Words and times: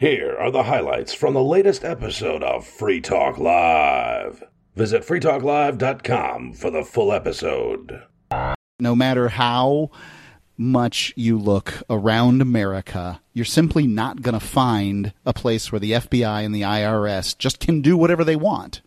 Here 0.00 0.34
are 0.40 0.50
the 0.50 0.62
highlights 0.62 1.12
from 1.12 1.34
the 1.34 1.44
latest 1.44 1.84
episode 1.84 2.42
of 2.42 2.66
Free 2.66 3.02
Talk 3.02 3.36
Live. 3.36 4.42
Visit 4.74 5.02
freetalklive.com 5.02 6.54
for 6.54 6.70
the 6.70 6.84
full 6.84 7.12
episode. 7.12 8.02
No 8.78 8.96
matter 8.96 9.28
how 9.28 9.90
much 10.56 11.12
you 11.16 11.36
look 11.36 11.82
around 11.90 12.40
America, 12.40 13.20
you're 13.34 13.44
simply 13.44 13.86
not 13.86 14.22
going 14.22 14.32
to 14.32 14.40
find 14.40 15.12
a 15.26 15.34
place 15.34 15.70
where 15.70 15.80
the 15.80 15.92
FBI 15.92 16.46
and 16.46 16.54
the 16.54 16.62
IRS 16.62 17.36
just 17.36 17.60
can 17.60 17.82
do 17.82 17.94
whatever 17.94 18.24
they 18.24 18.36
want. 18.36 18.80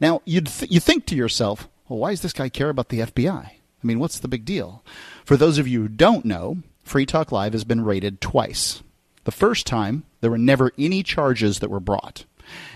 Now, 0.00 0.22
you'd 0.24 0.48
th- 0.48 0.72
you 0.72 0.80
think 0.80 1.06
to 1.06 1.14
yourself, 1.14 1.68
well, 1.88 2.00
why 2.00 2.10
does 2.10 2.22
this 2.22 2.32
guy 2.32 2.48
care 2.48 2.70
about 2.70 2.88
the 2.88 2.98
FBI? 2.98 3.44
I 3.46 3.52
mean, 3.84 4.00
what's 4.00 4.18
the 4.18 4.26
big 4.26 4.44
deal? 4.44 4.82
For 5.24 5.36
those 5.36 5.58
of 5.58 5.68
you 5.68 5.82
who 5.82 5.88
don't 5.88 6.24
know, 6.24 6.64
Free 6.82 7.06
Talk 7.06 7.30
Live 7.30 7.52
has 7.52 7.62
been 7.62 7.84
raided 7.84 8.20
twice. 8.20 8.82
The 9.24 9.32
first 9.32 9.66
time, 9.66 10.04
there 10.20 10.30
were 10.30 10.38
never 10.38 10.72
any 10.78 11.02
charges 11.02 11.60
that 11.60 11.70
were 11.70 11.80
brought. 11.80 12.24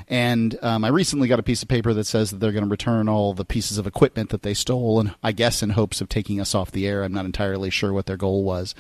And 0.09 0.59
um, 0.63 0.85
I 0.85 0.89
recently 0.89 1.29
got 1.29 1.41
a 1.41 1.45
piece 1.45 1.63
of 1.63 1.69
paper 1.69 1.93
that 1.93 2.07
says 2.07 2.31
that 2.31 2.37
they're 2.37 2.53
going 2.53 2.65
to 2.65 2.71
return 2.71 3.09
all 3.09 3.35
the 3.35 3.45
pieces 3.45 3.79
of 3.79 3.87
equipment 3.87 4.31
that 4.31 4.43
they 4.43 4.55
stole, 4.55 5.01
and 5.01 5.15
I 5.23 5.33
guess 5.33 5.63
in 5.63 5.71
hopes 5.71 6.01
of 6.01 6.09
taking 6.09 6.41
us 6.41 6.55
off 6.55 6.71
the 6.71 6.87
air. 6.87 7.03
I'm 7.03 7.13
not 7.13 7.25
entirely 7.25 7.71
sure 7.71 7.93
what 7.93 8.07
their 8.07 8.17
goal 8.17 8.45
was, 8.45 8.75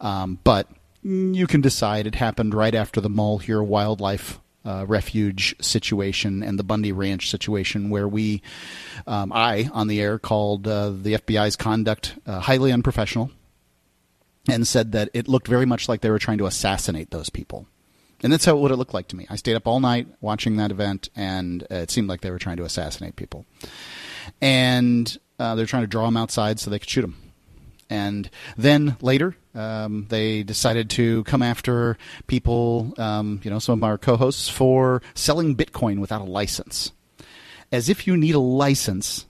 um, 0.00 0.38
but 0.44 0.68
you 1.02 1.46
can 1.46 1.60
decide. 1.60 2.06
It 2.06 2.14
happened 2.14 2.54
right 2.54 2.74
after 2.74 3.00
the 3.00 3.10
Malheur 3.10 3.62
Wildlife 3.62 4.38
uh, 4.64 4.84
Refuge 4.86 5.56
situation 5.60 6.42
and 6.42 6.58
the 6.58 6.64
Bundy 6.64 6.92
Ranch 6.92 7.30
situation, 7.30 7.90
where 7.90 8.06
we, 8.06 8.42
um, 9.06 9.32
I 9.32 9.70
on 9.72 9.88
the 9.88 10.00
air 10.00 10.18
called 10.18 10.68
uh, 10.68 10.90
the 10.90 11.14
FBI's 11.14 11.56
conduct 11.56 12.14
uh, 12.26 12.40
highly 12.40 12.70
unprofessional, 12.70 13.30
and 14.50 14.66
said 14.66 14.92
that 14.92 15.08
it 15.14 15.28
looked 15.28 15.48
very 15.48 15.66
much 15.66 15.88
like 15.88 16.00
they 16.00 16.10
were 16.10 16.18
trying 16.18 16.38
to 16.38 16.46
assassinate 16.46 17.10
those 17.10 17.30
people. 17.30 17.66
And 18.22 18.32
that's 18.32 18.44
how 18.44 18.56
what 18.56 18.70
it 18.70 18.76
looked 18.76 18.94
like 18.94 19.08
to 19.08 19.16
me. 19.16 19.26
I 19.30 19.36
stayed 19.36 19.54
up 19.54 19.66
all 19.66 19.80
night 19.80 20.06
watching 20.20 20.56
that 20.56 20.70
event, 20.70 21.08
and 21.16 21.62
it 21.70 21.90
seemed 21.90 22.08
like 22.08 22.20
they 22.20 22.30
were 22.30 22.38
trying 22.38 22.58
to 22.58 22.64
assassinate 22.64 23.16
people. 23.16 23.46
And 24.40 25.16
uh, 25.38 25.54
they're 25.54 25.66
trying 25.66 25.84
to 25.84 25.88
draw 25.88 26.04
them 26.04 26.18
outside 26.18 26.60
so 26.60 26.70
they 26.70 26.78
could 26.78 26.90
shoot 26.90 27.00
them. 27.02 27.16
And 27.88 28.30
then 28.56 28.96
later, 29.00 29.36
um, 29.54 30.06
they 30.10 30.42
decided 30.44 30.90
to 30.90 31.24
come 31.24 31.42
after 31.42 31.98
people, 32.28 32.94
um, 32.98 33.40
you 33.42 33.50
know, 33.50 33.58
some 33.58 33.80
of 33.80 33.84
our 33.84 33.98
co-hosts 33.98 34.48
for 34.48 35.02
selling 35.14 35.56
Bitcoin 35.56 35.98
without 35.98 36.20
a 36.20 36.24
license, 36.24 36.92
as 37.72 37.88
if 37.88 38.06
you 38.06 38.16
need 38.16 38.36
a 38.36 38.40
license 38.40 39.26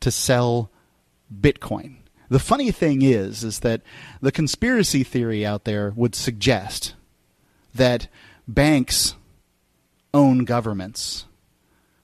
to 0.00 0.10
sell 0.10 0.70
Bitcoin. 1.32 1.98
The 2.28 2.38
funny 2.38 2.72
thing 2.72 3.02
is, 3.02 3.44
is 3.44 3.60
that 3.60 3.82
the 4.20 4.32
conspiracy 4.32 5.04
theory 5.04 5.46
out 5.46 5.64
there 5.64 5.92
would 5.94 6.14
suggest 6.14 6.94
that 7.74 8.08
banks 8.48 9.14
own 10.12 10.44
governments 10.44 11.26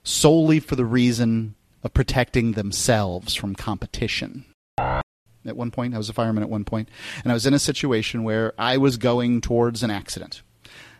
solely 0.05 0.61
for 0.61 0.77
the 0.77 0.85
reason 0.85 1.55
of 1.83 1.95
protecting 1.95 2.53
themselves 2.53 3.35
from 3.35 3.55
competition. 3.55 4.45
At 4.79 5.57
one 5.57 5.73
point, 5.73 5.95
I 5.95 5.99
was 5.99 6.09
a 6.09 6.13
fireman 6.13 6.45
at 6.45 6.49
one 6.49 6.65
point, 6.65 6.89
and 7.25 7.33
I 7.33 7.35
was 7.35 7.47
in 7.47 7.55
a 7.55 7.59
situation 7.59 8.23
where 8.23 8.53
I 8.57 8.77
was 8.77 8.97
going 8.97 9.41
towards 9.41 9.83
an 9.83 9.91
accident. 9.91 10.43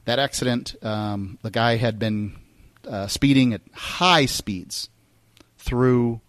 That 0.05 0.19
accident, 0.19 0.75
um, 0.83 1.39
the 1.43 1.51
guy 1.51 1.77
had 1.77 2.01
been 2.01 2.37
uh, 2.89 3.07
speeding 3.07 3.55
at 3.55 3.61
high 3.73 4.27
speeds 4.27 4.89
through 5.59 6.21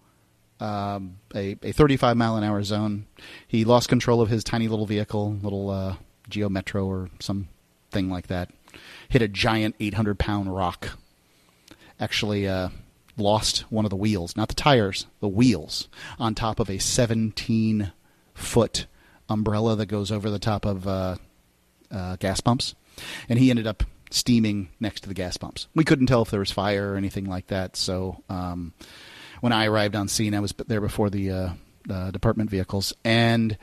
um, 0.59 1.17
a, 1.35 1.57
a 1.63 1.71
35 1.71 2.17
mile 2.17 2.35
an 2.35 2.43
hour 2.43 2.63
zone. 2.63 3.05
He 3.47 3.65
lost 3.65 3.89
control 3.89 4.21
of 4.21 4.29
his 4.29 4.43
tiny 4.43 4.67
little 4.67 4.85
vehicle, 4.85 5.37
little 5.41 5.69
uh, 5.69 5.95
Geo 6.29 6.49
Metro 6.49 6.85
or 6.85 7.09
some 7.19 7.47
thing 7.91 8.09
like 8.09 8.27
that. 8.27 8.49
Hit 9.09 9.21
a 9.21 9.27
giant 9.27 9.75
800 9.79 10.17
pound 10.17 10.55
rock. 10.55 10.97
Actually, 11.99 12.47
uh, 12.47 12.69
lost 13.17 13.59
one 13.71 13.85
of 13.85 13.89
the 13.89 13.95
wheels, 13.95 14.35
not 14.35 14.47
the 14.47 14.55
tires, 14.55 15.05
the 15.19 15.27
wheels, 15.27 15.87
on 16.19 16.33
top 16.33 16.59
of 16.59 16.69
a 16.69 16.79
17 16.79 17.91
foot 18.33 18.87
umbrella 19.29 19.75
that 19.75 19.85
goes 19.85 20.11
over 20.11 20.29
the 20.29 20.39
top 20.39 20.65
of 20.65 20.87
uh, 20.87 21.15
uh, 21.91 22.15
gas 22.17 22.41
pumps. 22.41 22.75
And 23.29 23.39
he 23.39 23.49
ended 23.49 23.67
up 23.67 23.83
steaming 24.09 24.69
next 24.79 25.01
to 25.01 25.09
the 25.09 25.15
gas 25.15 25.37
pumps. 25.37 25.67
We 25.73 25.83
couldn't 25.83 26.07
tell 26.07 26.21
if 26.21 26.29
there 26.31 26.39
was 26.39 26.51
fire 26.51 26.93
or 26.93 26.97
anything 26.97 27.25
like 27.25 27.47
that. 27.47 27.75
So 27.75 28.23
um, 28.29 28.73
when 29.43 29.51
I 29.51 29.65
arrived 29.65 29.93
on 29.97 30.07
scene, 30.07 30.33
I 30.33 30.39
was 30.39 30.53
there 30.67 30.79
before 30.79 31.09
the 31.09 31.57
uh, 31.89 32.11
department 32.11 32.49
vehicles. 32.49 32.93
And 33.03 33.57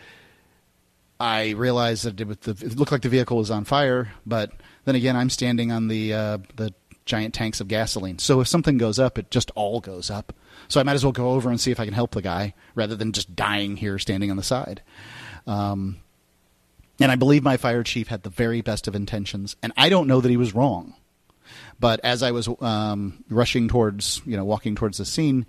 I 1.18 1.52
realized 1.52 2.04
that 2.04 2.20
it, 2.20 2.46
it, 2.46 2.76
looked 2.76 2.92
like 2.92 3.00
the 3.00 3.08
vehicle 3.08 3.38
was 3.38 3.50
on 3.50 3.64
fire, 3.64 4.12
but 4.26 4.52
then 4.84 4.94
again, 4.94 5.16
I'm 5.16 5.30
standing 5.30 5.72
on 5.72 5.88
the 5.88 6.12
uh, 6.12 6.38
the 6.56 6.74
giant 7.06 7.32
tanks 7.32 7.62
of 7.62 7.68
gasoline. 7.68 8.18
So 8.18 8.42
if 8.42 8.48
something 8.48 8.76
goes 8.76 8.98
up, 8.98 9.16
it 9.16 9.30
just 9.30 9.50
all 9.52 9.80
goes 9.80 10.10
up. 10.10 10.34
So 10.68 10.80
I 10.80 10.82
might 10.82 10.96
as 10.96 11.02
well 11.02 11.12
go 11.12 11.30
over 11.30 11.48
and 11.48 11.58
see 11.58 11.70
if 11.70 11.80
I 11.80 11.86
can 11.86 11.94
help 11.94 12.10
the 12.10 12.20
guy 12.20 12.52
rather 12.74 12.94
than 12.94 13.12
just 13.12 13.34
dying 13.34 13.78
here 13.78 13.98
standing 13.98 14.30
on 14.30 14.36
the 14.36 14.42
side. 14.42 14.82
Um, 15.46 15.96
and 17.00 17.10
I 17.10 17.16
believe 17.16 17.42
my 17.42 17.56
fire 17.56 17.84
chief 17.84 18.08
had 18.08 18.22
the 18.22 18.28
very 18.28 18.60
best 18.60 18.86
of 18.86 18.94
intentions, 18.94 19.56
and 19.62 19.72
I 19.78 19.88
don't 19.88 20.08
know 20.08 20.20
that 20.20 20.28
he 20.28 20.36
was 20.36 20.54
wrong. 20.54 20.92
But 21.78 22.00
as 22.04 22.22
I 22.22 22.30
was 22.30 22.48
um, 22.60 23.24
rushing 23.28 23.68
towards, 23.68 24.20
you 24.24 24.36
know, 24.36 24.44
walking 24.44 24.74
towards 24.74 24.98
the 24.98 25.04
scene, 25.04 25.46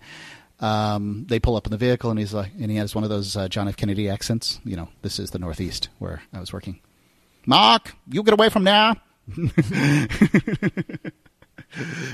um, 0.59 1.25
they 1.27 1.39
pull 1.39 1.55
up 1.55 1.65
in 1.65 1.71
the 1.71 1.77
vehicle, 1.77 2.09
and 2.11 2.19
he's 2.19 2.33
like, 2.33 2.51
and 2.59 2.69
he 2.69 2.77
has 2.77 2.93
one 2.93 3.03
of 3.03 3.09
those 3.09 3.35
uh, 3.35 3.47
John 3.47 3.67
F. 3.67 3.75
Kennedy 3.75 4.09
accents. 4.09 4.59
You 4.63 4.75
know, 4.75 4.89
this 5.01 5.19
is 5.19 5.31
the 5.31 5.39
Northeast 5.39 5.89
where 5.99 6.21
I 6.33 6.39
was 6.39 6.53
working. 6.53 6.79
Mark, 7.45 7.95
you 8.07 8.23
get 8.23 8.33
away 8.33 8.49
from 8.49 8.63
there. 8.63 8.95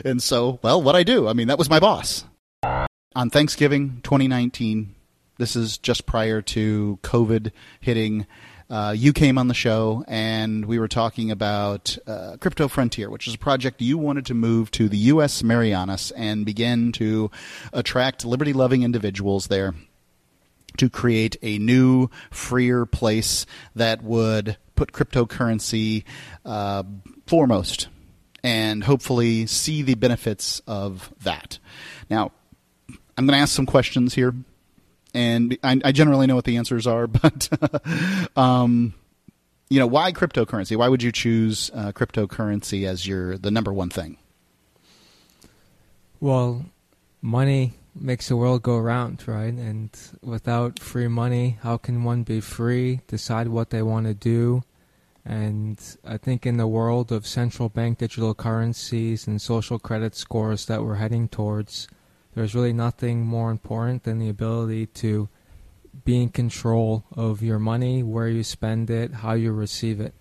and 0.06 0.22
so, 0.22 0.59
well, 0.62 0.81
what 0.81 0.96
I 0.96 1.03
do? 1.03 1.28
I 1.28 1.34
mean, 1.34 1.47
that 1.47 1.58
was 1.58 1.70
my 1.70 1.80
boss. 1.80 2.24
On 3.16 3.30
Thanksgiving 3.30 4.00
2019, 4.03 4.96
this 5.38 5.56
is 5.56 5.78
just 5.78 6.06
prior 6.06 6.42
to 6.42 7.00
COVID 7.03 7.52
hitting 7.80 8.26
uh, 8.69 8.94
you 8.95 9.13
came 9.13 9.38
on 9.38 9.47
the 9.47 9.53
show 9.53 10.03
and 10.07 10.66
we 10.66 10.79
were 10.79 10.88
talking 10.88 11.31
about 11.31 11.97
uh, 12.05 12.38
Crypto 12.39 12.67
Frontier, 12.67 13.09
which 13.09 13.28
is 13.28 13.35
a 13.35 13.38
project 13.38 13.81
you 13.81 13.97
wanted 13.97 14.25
to 14.25 14.33
move 14.33 14.72
to 14.72 14.89
the 14.89 14.97
U.S. 14.97 15.41
Marianas 15.41 16.11
and 16.11 16.45
begin 16.45 16.91
to 16.94 17.31
attract 17.72 18.25
liberty 18.25 18.53
loving 18.53 18.83
individuals 18.83 19.47
there 19.47 19.73
to 20.78 20.89
create 20.89 21.38
a 21.41 21.57
new, 21.57 22.09
freer 22.29 22.85
place 22.85 23.45
that 23.75 24.03
would 24.03 24.57
put 24.75 24.91
cryptocurrency 24.91 26.03
uh, 26.45 26.84
foremost 27.25 27.88
and 28.44 28.84
hopefully 28.84 29.45
see 29.45 29.81
the 29.81 29.95
benefits 29.95 30.61
of 30.67 31.13
that. 31.23 31.57
Now, 32.09 32.31
I'm 33.17 33.25
going 33.25 33.35
to 33.35 33.41
ask 33.41 33.55
some 33.55 33.66
questions 33.66 34.13
here 34.13 34.35
and 35.17 35.57
I, 35.63 35.81
I 35.83 35.91
generally 35.91 36.28
know 36.28 36.35
what 36.35 36.45
the 36.45 36.57
answers 36.57 36.85
are, 36.85 37.07
but 37.07 37.50
um, 38.38 38.94
you 39.69 39.79
know, 39.79 39.88
why 39.88 40.11
cryptocurrency? 40.11 40.78
Why 40.78 40.88
would 40.88 41.03
you 41.03 41.11
choose 41.11 41.72
uh, 41.73 41.91
cryptocurrency 41.91 42.88
as 42.88 43.07
your 43.07 43.38
the 43.38 43.51
number 43.51 43.73
one 43.73 43.89
thing? 43.89 44.17
Well, 46.19 46.66
money 47.22 47.73
makes 47.94 48.28
the 48.28 48.35
world 48.35 48.63
go 48.63 48.78
around, 48.78 49.28
right? 49.28 49.53
And 49.53 49.89
without 50.22 50.79
free 50.79 51.07
money, 51.07 51.57
how 51.61 51.78
can 51.78 52.03
one 52.03 52.23
be 52.23 52.39
free, 52.39 53.01
decide 53.07 53.47
what 53.47 53.72
they 53.72 53.81
want 53.81 54.05
to 54.05 54.13
do? 54.13 54.63
And 55.25 55.78
I 56.05 56.17
think 56.17 56.45
in 56.45 56.57
the 56.57 56.67
world 56.67 57.11
of 57.11 57.28
central 57.28 57.69
bank 57.69 57.97
digital 57.97 58.34
currencies 58.34 59.28
and 59.28 59.41
social 59.41 59.78
credit 59.78 60.16
scores 60.16 60.67
that 60.67 60.84
we're 60.84 60.95
heading 60.95 61.28
towards, 61.28 61.88
there's 62.38 62.53
really 62.53 62.74
nothing 62.74 63.25
more 63.25 63.50
important 63.50 64.03
than 64.03 64.20
the 64.20 64.30
ability 64.30 64.86
to 64.86 65.28
be 66.06 66.22
in 66.22 66.30
control 66.30 67.03
of 67.16 67.42
your 67.42 67.58
money, 67.58 68.03
where 68.03 68.28
you 68.28 68.44
spend 68.44 68.92
it, 68.92 69.12
how 69.12 69.34
you 69.34 69.52
receive 69.52 70.00
it. 70.00 70.14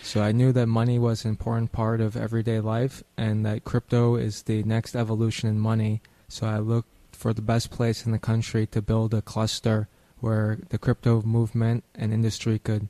So 0.00 0.22
I 0.22 0.30
knew 0.30 0.52
that 0.52 0.68
money 0.68 1.00
was 1.00 1.24
an 1.24 1.30
important 1.30 1.72
part 1.72 2.00
of 2.00 2.16
everyday 2.16 2.60
life 2.60 3.02
and 3.16 3.44
that 3.44 3.64
crypto 3.64 4.14
is 4.14 4.44
the 4.44 4.62
next 4.62 4.94
evolution 4.94 5.48
in 5.48 5.58
money. 5.58 6.00
So 6.28 6.46
I 6.46 6.58
looked 6.58 6.90
for 7.10 7.32
the 7.32 7.42
best 7.42 7.72
place 7.72 8.06
in 8.06 8.12
the 8.12 8.20
country 8.20 8.64
to 8.68 8.80
build 8.80 9.12
a 9.12 9.20
cluster 9.20 9.88
where 10.20 10.60
the 10.68 10.78
crypto 10.78 11.22
movement 11.22 11.82
and 11.92 12.12
industry 12.12 12.60
could 12.60 12.86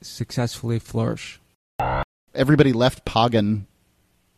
successfully 0.00 0.80
flourish. 0.80 1.40
Everybody 2.34 2.72
left 2.72 3.04
Pagan 3.04 3.68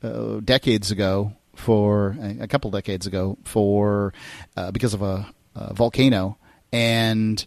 uh, 0.03 0.41
decades 0.45 0.91
ago 0.91 1.33
for 1.57 2.17
a 2.41 2.47
couple 2.47 2.71
decades 2.71 3.07
ago 3.07 3.39
for 3.45 4.13
uh, 4.57 4.71
because 4.71 4.95
of 4.95 5.03
a, 5.03 5.27
a, 5.55 5.75
volcano, 5.75 6.39
and 6.73 7.45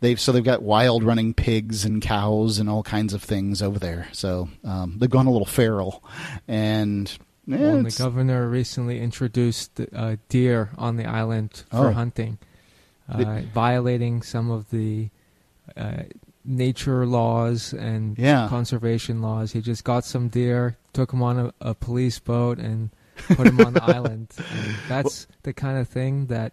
they've 0.00 0.20
so 0.20 0.32
they've 0.32 0.44
got 0.44 0.62
wild 0.62 1.04
running 1.04 1.34
pigs 1.34 1.84
and 1.84 2.02
cows 2.02 2.58
and 2.58 2.68
all 2.68 2.82
kinds 2.82 3.14
of 3.14 3.22
things 3.22 3.62
over 3.62 3.78
there. 3.78 4.08
So 4.12 4.48
um, 4.64 4.96
they've 4.98 5.10
gone 5.10 5.26
a 5.26 5.32
little 5.32 5.46
feral, 5.46 6.02
and. 6.48 7.16
Yeah, 7.46 7.58
well, 7.58 7.82
the 7.82 7.90
governor 7.90 8.48
recently 8.48 9.00
introduced 9.00 9.78
uh, 9.94 10.16
deer 10.30 10.70
on 10.78 10.96
the 10.96 11.04
island 11.04 11.64
for 11.70 11.88
oh. 11.88 11.92
hunting, 11.92 12.38
uh, 13.06 13.42
violating 13.52 14.22
some 14.22 14.50
of 14.50 14.70
the 14.70 15.10
uh, 15.76 16.04
nature 16.44 17.06
laws 17.06 17.72
and 17.72 18.18
Yeah. 18.18 18.48
conservation 18.48 19.22
laws. 19.22 19.52
He 19.52 19.60
just 19.60 19.84
got 19.84 20.04
some 20.04 20.28
deer, 20.28 20.76
took 20.92 21.10
them 21.10 21.22
on 21.22 21.38
a, 21.38 21.54
a 21.60 21.74
police 21.74 22.18
boat, 22.18 22.58
and 22.58 22.90
put 23.28 23.44
them 23.44 23.60
on 23.60 23.74
the 23.74 23.82
island. 23.94 24.32
And 24.38 24.76
that's 24.88 25.26
the 25.42 25.52
kind 25.52 25.78
of 25.78 25.88
thing 25.88 26.26
that 26.26 26.52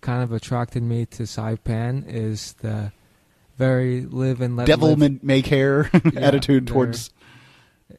kind 0.00 0.22
of 0.22 0.32
attracted 0.32 0.82
me 0.82 1.06
to 1.06 1.22
Saipan 1.24 2.04
is 2.06 2.54
the 2.54 2.92
very 3.56 4.02
live 4.02 4.40
and 4.40 4.56
let 4.56 4.66
Devil 4.66 4.94
live. 4.94 5.22
may, 5.22 5.42
care 5.42 5.90
attitude 6.16 6.66
towards. 6.66 7.10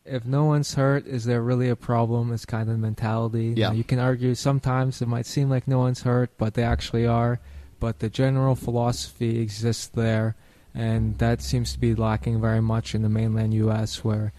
if 0.05 0.25
no 0.25 0.45
one's 0.45 0.73
hurt, 0.73 1.07
is 1.07 1.25
there 1.25 1.41
really 1.41 1.69
a 1.69 1.75
problem? 1.75 2.31
Is 2.33 2.45
kind 2.45 2.69
of 2.69 2.79
mentality. 2.79 3.53
Yeah. 3.55 3.69
Now, 3.69 3.73
you 3.73 3.83
can 3.83 3.99
argue 3.99 4.35
sometimes 4.35 5.01
it 5.01 5.07
might 5.07 5.25
seem 5.25 5.49
like 5.49 5.67
no 5.67 5.79
one's 5.79 6.01
hurt, 6.01 6.37
but 6.37 6.55
they 6.55 6.63
actually 6.63 7.07
are. 7.07 7.39
But 7.79 7.99
the 7.99 8.09
general 8.09 8.55
philosophy 8.55 9.39
exists 9.39 9.87
there, 9.87 10.35
and 10.73 11.17
that 11.19 11.41
seems 11.41 11.73
to 11.73 11.79
be 11.79 11.95
lacking 11.95 12.41
very 12.41 12.61
much 12.61 12.95
in 12.95 13.01
the 13.01 13.09
mainland 13.09 13.53
U.S., 13.53 14.03
where 14.03 14.33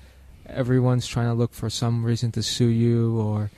everyone's 0.47 1.07
trying 1.07 1.27
to 1.27 1.35
look 1.35 1.53
for 1.55 1.71
some 1.71 2.05
reason 2.05 2.33
to 2.33 2.43
sue 2.43 2.67
you 2.69 3.19
or 3.21 3.51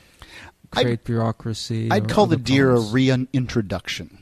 I'd- 0.72 0.84
create 0.84 1.04
bureaucracy. 1.04 1.88
I'd 1.90 2.08
call 2.08 2.26
the 2.26 2.36
deer 2.36 2.70
a 2.72 2.80
reintroduction. 2.80 4.18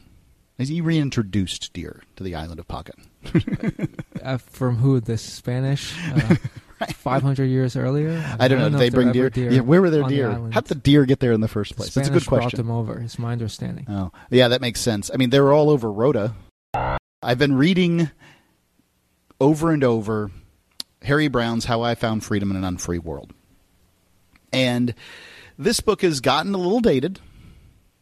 He 0.57 0.81
reintroduced 0.81 1.73
deer 1.73 2.03
to 2.15 2.23
the 2.23 2.37
island 2.37 2.61
of 2.61 2.69
Paca. 2.69 2.93
uh, 4.23 4.39
from 4.39 4.77
who? 4.77 5.01
The 5.01 5.19
Spanish. 5.19 5.95
Uh, 6.15 6.37
Five 6.95 7.23
hundred 7.23 7.47
years 7.47 7.77
earlier. 7.77 8.23
I 8.39 8.49
don't 8.49 8.59
know. 8.59 8.69
Did 8.71 8.79
they 8.79 8.91
bring 8.91 9.09
were 9.09 9.31
deer? 9.31 9.51
Yeah, 9.51 9.61
where 9.61 9.81
were 9.81 9.91
their 9.91 10.03
on 10.03 10.11
the 10.11 10.17
deer? 10.17 10.51
How'd 10.53 10.67
the 10.67 10.75
deer 10.75 11.07
get 11.07 11.21
there 11.21 11.33
in 11.33 11.41
the 11.41 11.49
first 11.49 11.77
place? 11.77 11.95
That's 11.95 12.09
a 12.09 12.11
good 12.13 12.25
brought 12.25 12.43
question. 12.43 12.59
them 12.59 12.71
over. 12.71 13.01
Is 13.01 13.19
my 13.19 13.33
understanding. 13.33 13.87
Oh, 13.89 14.11
yeah, 14.31 14.49
that 14.49 14.61
makes 14.61 14.81
sense. 14.81 15.11
I 15.13 15.17
mean, 15.17 15.31
they 15.31 15.41
were 15.41 15.53
all 15.53 15.71
over 15.71 15.91
Rota. 15.91 16.35
I've 17.23 17.39
been 17.39 17.57
reading 17.57 18.11
over 19.41 19.71
and 19.71 19.83
over 19.83 20.31
Harry 21.05 21.29
Browne's 21.29 21.67
How 21.67 21.83
I 21.83 21.95
Found 21.95 22.25
Freedom 22.25 22.51
in 22.51 22.57
an 22.57 22.65
Unfree 22.65 22.99
World. 22.99 23.33
And 24.53 24.95
this 25.59 25.81
book 25.81 26.03
has 26.03 26.21
gotten 26.21 26.55
a 26.55 26.59
little 26.59 26.81
dated. 26.81 27.21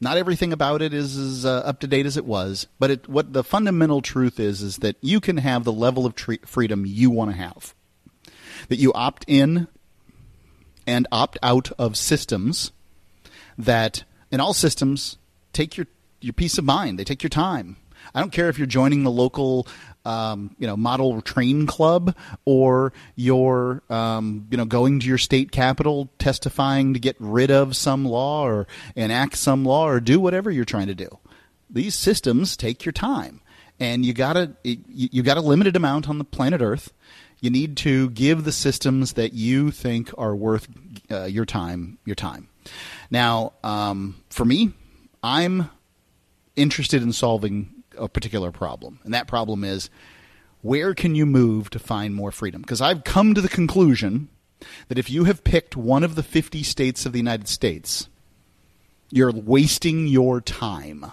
Not 0.01 0.17
everything 0.17 0.53
about 0.53 0.83
it 0.83 0.93
is 0.93 1.17
as 1.17 1.45
uh, 1.45 1.59
up 1.59 1.81
to 1.81 1.87
date 1.87 2.07
as 2.07 2.17
it 2.17 2.25
was, 2.25 2.67
but 2.79 2.91
it, 2.91 3.09
what 3.09 3.33
the 3.33 3.45
fundamental 3.45 4.03
truth 4.03 4.41
is 4.41 4.63
is 4.63 4.79
that 4.79 4.97
you 5.01 5.21
can 5.21 5.37
have 5.37 5.65
the 5.65 5.73
level 5.73 6.07
of 6.07 6.15
tre- 6.15 6.41
freedom 6.45 6.85
you 6.87 7.11
want 7.11 7.31
to 7.31 7.37
have. 7.37 7.75
That 8.69 8.79
you 8.79 8.93
opt 8.95 9.25
in 9.29 9.69
and 10.87 11.07
opt 11.13 11.39
out 11.43 11.71
of 11.79 11.97
systems 11.97 12.73
that 13.57 14.05
in 14.31 14.41
all 14.41 14.55
systems 14.55 15.19
take 15.53 15.77
your 15.77 15.87
your 16.21 16.33
peace 16.33 16.59
of 16.59 16.65
mind. 16.65 16.99
They 16.99 17.05
take 17.05 17.23
your 17.23 17.31
time. 17.31 17.77
I 18.15 18.21
don't 18.21 18.33
care 18.33 18.49
if 18.49 18.59
you're 18.59 18.67
joining 18.67 19.05
the 19.05 19.11
local, 19.11 19.67
um, 20.05 20.55
you 20.59 20.67
know, 20.67 20.77
model 20.77 21.21
train 21.23 21.67
club 21.67 22.17
or 22.45 22.93
you're, 23.17 23.83
um, 23.89 24.47
you 24.51 24.57
know, 24.57 24.65
going 24.65 25.01
to 25.01 25.07
your 25.07 25.19
state 25.19 25.53
capital 25.53 26.11
testifying 26.19 26.95
to 26.95 27.01
get 27.01 27.17
rid 27.19 27.51
of 27.51 27.77
some 27.77 28.05
law 28.05 28.45
or 28.45 28.67
enact 28.97 29.37
some 29.37 29.65
law 29.65 29.89
or 29.89 30.01
do 30.01 30.21
whatever 30.21 30.51
you're 30.51 30.65
trying 30.65 30.89
to 30.89 30.95
do. 30.95 31.19
These 31.71 31.95
systems 31.95 32.57
take 32.57 32.85
your 32.85 32.93
time, 32.93 33.41
and 33.81 34.05
you 34.05 34.13
gotta 34.13 34.53
you, 34.63 35.23
got 35.23 35.39
a 35.39 35.41
limited 35.41 35.75
amount 35.75 36.07
on 36.07 36.19
the 36.19 36.25
planet 36.25 36.61
Earth. 36.61 36.93
You 37.41 37.51
need 37.51 37.77
to 37.79 38.11
give 38.11 38.45
the 38.45 38.53
systems 38.53 39.15
that 39.15 39.33
you 39.33 39.71
think 39.71 40.11
are 40.19 40.37
worth 40.37 40.69
uh, 41.11 41.25
your 41.25 41.47
time 41.47 41.99
your 42.05 42.15
time. 42.15 42.49
Now, 43.11 43.55
um, 43.65 44.23
for 44.29 44.45
me, 44.45 44.73
I'm 45.23 45.71
interested 46.57 47.03
in 47.03 47.13
solving 47.13 47.72
a 47.97 48.09
particular 48.09 48.53
problem, 48.53 49.01
and 49.05 49.15
that 49.15 49.27
problem 49.27 49.65
is 49.65 49.91
where 50.63 50.95
can 50.95 51.15
you 51.15 51.27
move 51.27 51.71
to 51.71 51.79
find 51.79 52.15
more 52.15 52.31
freedom? 52.31 52.63
Because 52.63 52.81
I've 52.81 53.05
come 53.05 53.35
to 53.35 53.41
the 53.41 53.49
conclusion 53.49 54.29
that 54.89 54.99
if 54.99 55.11
you 55.11 55.25
have 55.25 55.45
picked 55.45 55.77
one 55.77 56.05
of 56.05 56.15
the 56.15 56.23
50 56.23 56.63
states 56.63 57.05
of 57.05 57.13
the 57.13 57.19
United 57.19 57.49
States, 57.49 58.09
you're 59.11 59.33
wasting 59.33 60.07
your 60.07 60.41
time 60.41 61.07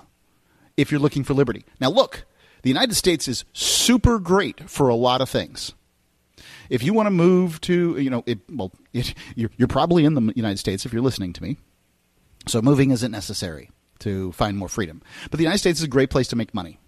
if 0.78 0.92
you're 0.92 1.00
looking 1.00 1.24
for 1.24 1.34
liberty. 1.34 1.66
Now, 1.82 1.90
look, 1.90 2.26
the 2.62 2.70
United 2.70 2.96
States 2.96 3.28
is 3.28 3.44
super 3.54 4.20
great 4.20 4.70
for 4.70 4.88
a 4.88 4.96
lot 4.96 5.20
of 5.20 5.30
things. 5.30 5.74
If 6.70 6.84
you 6.84 6.94
want 6.94 7.08
to 7.08 7.12
move 7.12 7.60
to, 7.62 7.98
you 7.98 8.12
know, 8.12 8.24
it, 8.28 8.40
well, 8.50 8.72
it, 8.94 9.16
you're, 9.36 9.50
you're 9.58 9.68
probably 9.68 10.06
in 10.06 10.14
the 10.14 10.34
United 10.36 10.60
States 10.60 10.86
if 10.86 10.94
you're 10.94 11.02
listening 11.02 11.34
to 11.34 11.44
me. 11.44 11.58
So 12.48 12.62
moving 12.62 12.92
isn't 12.92 13.12
necessary 13.12 13.72
to 14.00 14.32
find 14.34 14.58
more 14.58 14.70
freedom. 14.70 15.02
But 15.30 15.38
the 15.38 15.44
United 15.44 15.60
States 15.60 15.80
is 15.80 15.86
a 15.86 15.90
great 15.90 16.10
place 16.10 16.28
to 16.30 16.36
make 16.36 16.54
money. 16.54 16.80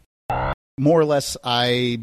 More 0.78 1.00
or 1.00 1.06
less, 1.06 1.38
I 1.44 2.00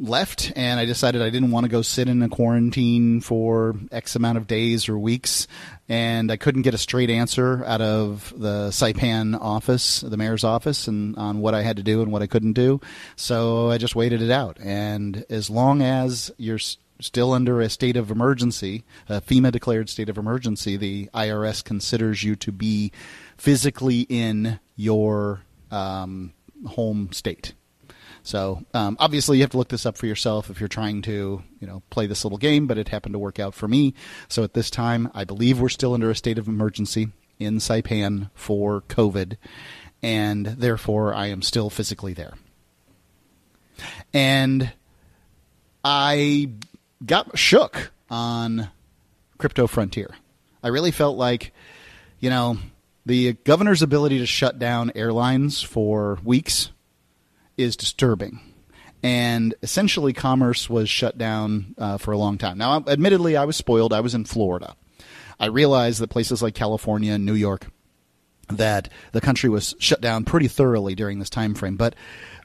left 0.00 0.50
and 0.56 0.80
I 0.80 0.86
decided 0.86 1.20
I 1.20 1.28
didn't 1.28 1.50
want 1.50 1.64
to 1.64 1.70
go 1.70 1.82
sit 1.82 2.08
in 2.08 2.22
a 2.22 2.28
quarantine 2.28 3.20
for 3.20 3.76
X 3.92 4.16
amount 4.16 4.38
of 4.38 4.46
days 4.46 4.88
or 4.88 4.98
weeks. 4.98 5.46
And 5.88 6.32
I 6.32 6.36
couldn't 6.36 6.62
get 6.62 6.74
a 6.74 6.78
straight 6.78 7.10
answer 7.10 7.64
out 7.66 7.80
of 7.80 8.32
the 8.36 8.68
Saipan 8.68 9.38
office, 9.38 10.00
the 10.00 10.16
mayor's 10.16 10.44
office, 10.44 10.88
and 10.88 11.16
on 11.16 11.40
what 11.40 11.54
I 11.54 11.62
had 11.62 11.76
to 11.76 11.82
do 11.82 12.00
and 12.02 12.10
what 12.10 12.22
I 12.22 12.26
couldn't 12.26 12.54
do. 12.54 12.80
So 13.16 13.70
I 13.70 13.78
just 13.78 13.94
waited 13.94 14.22
it 14.22 14.30
out. 14.30 14.58
And 14.60 15.24
as 15.28 15.50
long 15.50 15.82
as 15.82 16.30
you're 16.38 16.60
still 17.00 17.32
under 17.32 17.60
a 17.60 17.68
state 17.68 17.96
of 17.96 18.10
emergency, 18.10 18.84
a 19.08 19.20
FEMA 19.20 19.50
declared 19.50 19.88
state 19.88 20.08
of 20.08 20.18
emergency, 20.18 20.76
the 20.76 21.08
IRS 21.14 21.64
considers 21.64 22.22
you 22.22 22.36
to 22.36 22.52
be 22.52 22.92
physically 23.40 24.00
in 24.10 24.60
your 24.76 25.40
um, 25.70 26.30
home 26.66 27.10
state. 27.10 27.54
So 28.22 28.62
um, 28.74 28.98
obviously, 29.00 29.38
you 29.38 29.42
have 29.42 29.50
to 29.52 29.56
look 29.56 29.70
this 29.70 29.86
up 29.86 29.96
for 29.96 30.04
yourself 30.04 30.50
if 30.50 30.60
you're 30.60 30.68
trying 30.68 31.00
to, 31.02 31.42
you 31.58 31.66
know, 31.66 31.82
play 31.88 32.06
this 32.06 32.22
little 32.22 32.36
game. 32.36 32.66
But 32.66 32.76
it 32.76 32.88
happened 32.88 33.14
to 33.14 33.18
work 33.18 33.40
out 33.40 33.54
for 33.54 33.66
me. 33.66 33.94
So 34.28 34.44
at 34.44 34.52
this 34.52 34.68
time, 34.68 35.10
I 35.14 35.24
believe 35.24 35.58
we're 35.58 35.70
still 35.70 35.94
under 35.94 36.10
a 36.10 36.14
state 36.14 36.36
of 36.36 36.48
emergency 36.48 37.08
in 37.38 37.56
Saipan 37.56 38.28
for 38.34 38.82
COVID, 38.82 39.38
and 40.02 40.44
therefore 40.44 41.14
I 41.14 41.28
am 41.28 41.40
still 41.40 41.70
physically 41.70 42.12
there. 42.12 42.34
And 44.12 44.70
I 45.82 46.50
got 47.06 47.38
shook 47.38 47.90
on 48.10 48.68
Crypto 49.38 49.66
Frontier. 49.66 50.14
I 50.62 50.68
really 50.68 50.90
felt 50.90 51.16
like, 51.16 51.54
you 52.18 52.28
know, 52.28 52.58
the 53.06 53.34
governor's 53.44 53.82
ability 53.82 54.18
to 54.18 54.26
shut 54.26 54.58
down 54.58 54.92
airlines 54.94 55.62
for 55.62 56.18
weeks 56.24 56.70
is 57.56 57.76
disturbing. 57.76 58.40
And 59.02 59.54
essentially, 59.62 60.12
commerce 60.12 60.68
was 60.68 60.90
shut 60.90 61.16
down 61.16 61.74
uh, 61.78 61.96
for 61.96 62.12
a 62.12 62.18
long 62.18 62.36
time. 62.36 62.58
Now, 62.58 62.84
admittedly, 62.86 63.36
I 63.36 63.44
was 63.44 63.56
spoiled. 63.56 63.92
I 63.92 64.00
was 64.00 64.14
in 64.14 64.26
Florida. 64.26 64.76
I 65.38 65.46
realized 65.46 66.00
that 66.00 66.10
places 66.10 66.42
like 66.42 66.54
California 66.54 67.14
and 67.14 67.24
New 67.24 67.34
York, 67.34 67.66
that 68.50 68.90
the 69.12 69.22
country 69.22 69.48
was 69.48 69.74
shut 69.78 70.02
down 70.02 70.24
pretty 70.24 70.48
thoroughly 70.48 70.94
during 70.94 71.18
this 71.18 71.30
time 71.30 71.54
frame. 71.54 71.76
But 71.76 71.94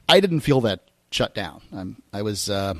I 0.08 0.20
didn't 0.20 0.40
feel 0.40 0.62
that 0.62 0.88
shut 1.10 1.34
down. 1.34 1.60
Um, 1.72 2.02
I 2.12 2.22
was, 2.22 2.48
uh, 2.48 2.72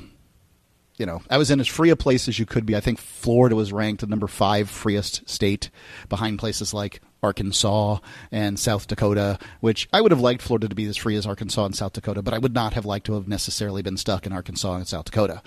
you 0.97 1.05
know, 1.05 1.21
I 1.29 1.37
was 1.37 1.51
in 1.51 1.59
as 1.59 1.67
free 1.67 1.91
a 1.91 1.95
place 1.95 2.27
as 2.27 2.39
you 2.39 2.47
could 2.47 2.65
be. 2.65 2.75
I 2.75 2.79
think 2.79 2.97
Florida 2.97 3.55
was 3.55 3.71
ranked 3.71 4.01
the 4.01 4.07
number 4.07 4.27
five 4.27 4.71
freest 4.71 5.29
state, 5.29 5.69
behind 6.09 6.39
places 6.39 6.73
like 6.73 6.99
Arkansas 7.23 7.99
and 8.31 8.59
South 8.59 8.87
Dakota. 8.87 9.39
Which 9.59 9.87
I 9.93 10.01
would 10.01 10.11
have 10.11 10.21
liked 10.21 10.41
Florida 10.41 10.67
to 10.67 10.75
be 10.75 10.85
as 10.85 10.97
free 10.97 11.15
as 11.15 11.25
Arkansas 11.25 11.65
and 11.65 11.75
South 11.75 11.93
Dakota, 11.93 12.21
but 12.21 12.33
I 12.33 12.37
would 12.37 12.53
not 12.53 12.73
have 12.73 12.85
liked 12.85 13.05
to 13.07 13.13
have 13.13 13.27
necessarily 13.27 13.81
been 13.81 13.97
stuck 13.97 14.25
in 14.25 14.33
Arkansas 14.33 14.75
and 14.75 14.87
South 14.87 15.05
Dakota. 15.05 15.41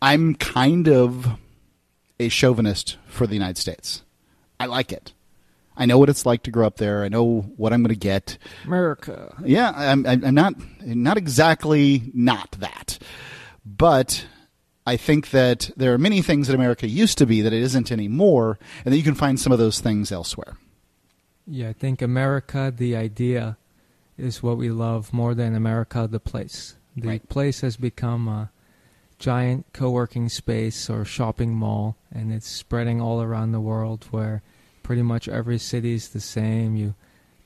I'm 0.00 0.34
kind 0.34 0.88
of 0.88 1.38
a 2.20 2.28
chauvinist 2.28 2.96
for 3.06 3.26
the 3.26 3.34
United 3.34 3.58
States. 3.58 4.02
I 4.60 4.66
like 4.66 4.92
it. 4.92 5.12
I 5.76 5.86
know 5.86 5.98
what 5.98 6.08
it's 6.08 6.24
like 6.24 6.42
to 6.44 6.50
grow 6.50 6.66
up 6.66 6.76
there. 6.76 7.02
I 7.02 7.08
know 7.08 7.52
what 7.56 7.72
I'm 7.72 7.82
going 7.82 7.94
to 7.94 7.98
get. 7.98 8.38
America. 8.64 9.34
Yeah, 9.44 9.72
I'm, 9.74 10.06
I'm 10.06 10.34
not 10.34 10.54
not 10.80 11.16
exactly 11.16 12.12
not 12.14 12.52
that, 12.52 12.98
but 13.66 14.26
I 14.86 14.96
think 14.96 15.30
that 15.30 15.70
there 15.76 15.92
are 15.92 15.98
many 15.98 16.22
things 16.22 16.46
that 16.46 16.54
America 16.54 16.86
used 16.86 17.18
to 17.18 17.26
be 17.26 17.40
that 17.40 17.52
it 17.52 17.62
isn't 17.62 17.90
anymore, 17.90 18.58
and 18.84 18.92
that 18.92 18.98
you 18.98 19.02
can 19.02 19.14
find 19.14 19.40
some 19.40 19.52
of 19.52 19.58
those 19.58 19.80
things 19.80 20.12
elsewhere. 20.12 20.56
Yeah, 21.46 21.68
I 21.68 21.72
think 21.72 22.00
America, 22.00 22.72
the 22.74 22.96
idea, 22.96 23.56
is 24.16 24.42
what 24.42 24.56
we 24.56 24.70
love 24.70 25.12
more 25.12 25.34
than 25.34 25.54
America, 25.54 26.08
the 26.10 26.20
place. 26.20 26.76
The 26.96 27.08
Right. 27.08 27.28
place 27.28 27.60
has 27.60 27.76
become 27.76 28.28
a 28.28 28.50
giant 29.18 29.66
co 29.72 29.90
working 29.90 30.28
space 30.28 30.88
or 30.88 31.04
shopping 31.04 31.54
mall, 31.54 31.96
and 32.12 32.32
it's 32.32 32.48
spreading 32.48 33.00
all 33.00 33.20
around 33.20 33.52
the 33.52 33.60
world 33.60 34.06
where 34.10 34.42
pretty 34.82 35.02
much 35.02 35.28
every 35.28 35.58
city 35.58 35.94
is 35.94 36.08
the 36.08 36.20
same. 36.20 36.76
You 36.76 36.94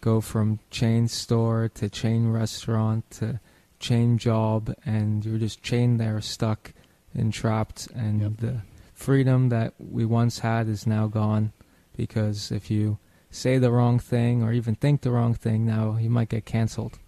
go 0.00 0.20
from 0.20 0.60
chain 0.70 1.08
store 1.08 1.68
to 1.74 1.88
chain 1.88 2.28
restaurant 2.28 3.10
to 3.12 3.40
chain 3.80 4.18
job, 4.18 4.74
and 4.84 5.24
you're 5.24 5.38
just 5.38 5.62
chained 5.62 5.98
there, 5.98 6.20
stuck 6.20 6.72
entrapped. 7.14 7.88
And 7.94 8.20
Yep. 8.20 8.36
the 8.38 8.60
freedom 8.94 9.48
that 9.48 9.74
we 9.78 10.04
once 10.04 10.40
had 10.40 10.68
is 10.68 10.86
now 10.86 11.06
gone 11.06 11.52
because 11.96 12.52
if 12.52 12.70
you 12.70 12.98
say 13.30 13.58
the 13.58 13.70
wrong 13.70 13.98
thing 13.98 14.42
or 14.42 14.52
even 14.52 14.74
think 14.74 15.02
the 15.02 15.10
wrong 15.10 15.34
thing 15.34 15.66
now, 15.66 15.96
you 15.96 16.10
might 16.10 16.28
get 16.28 16.44
canceled. 16.44 16.98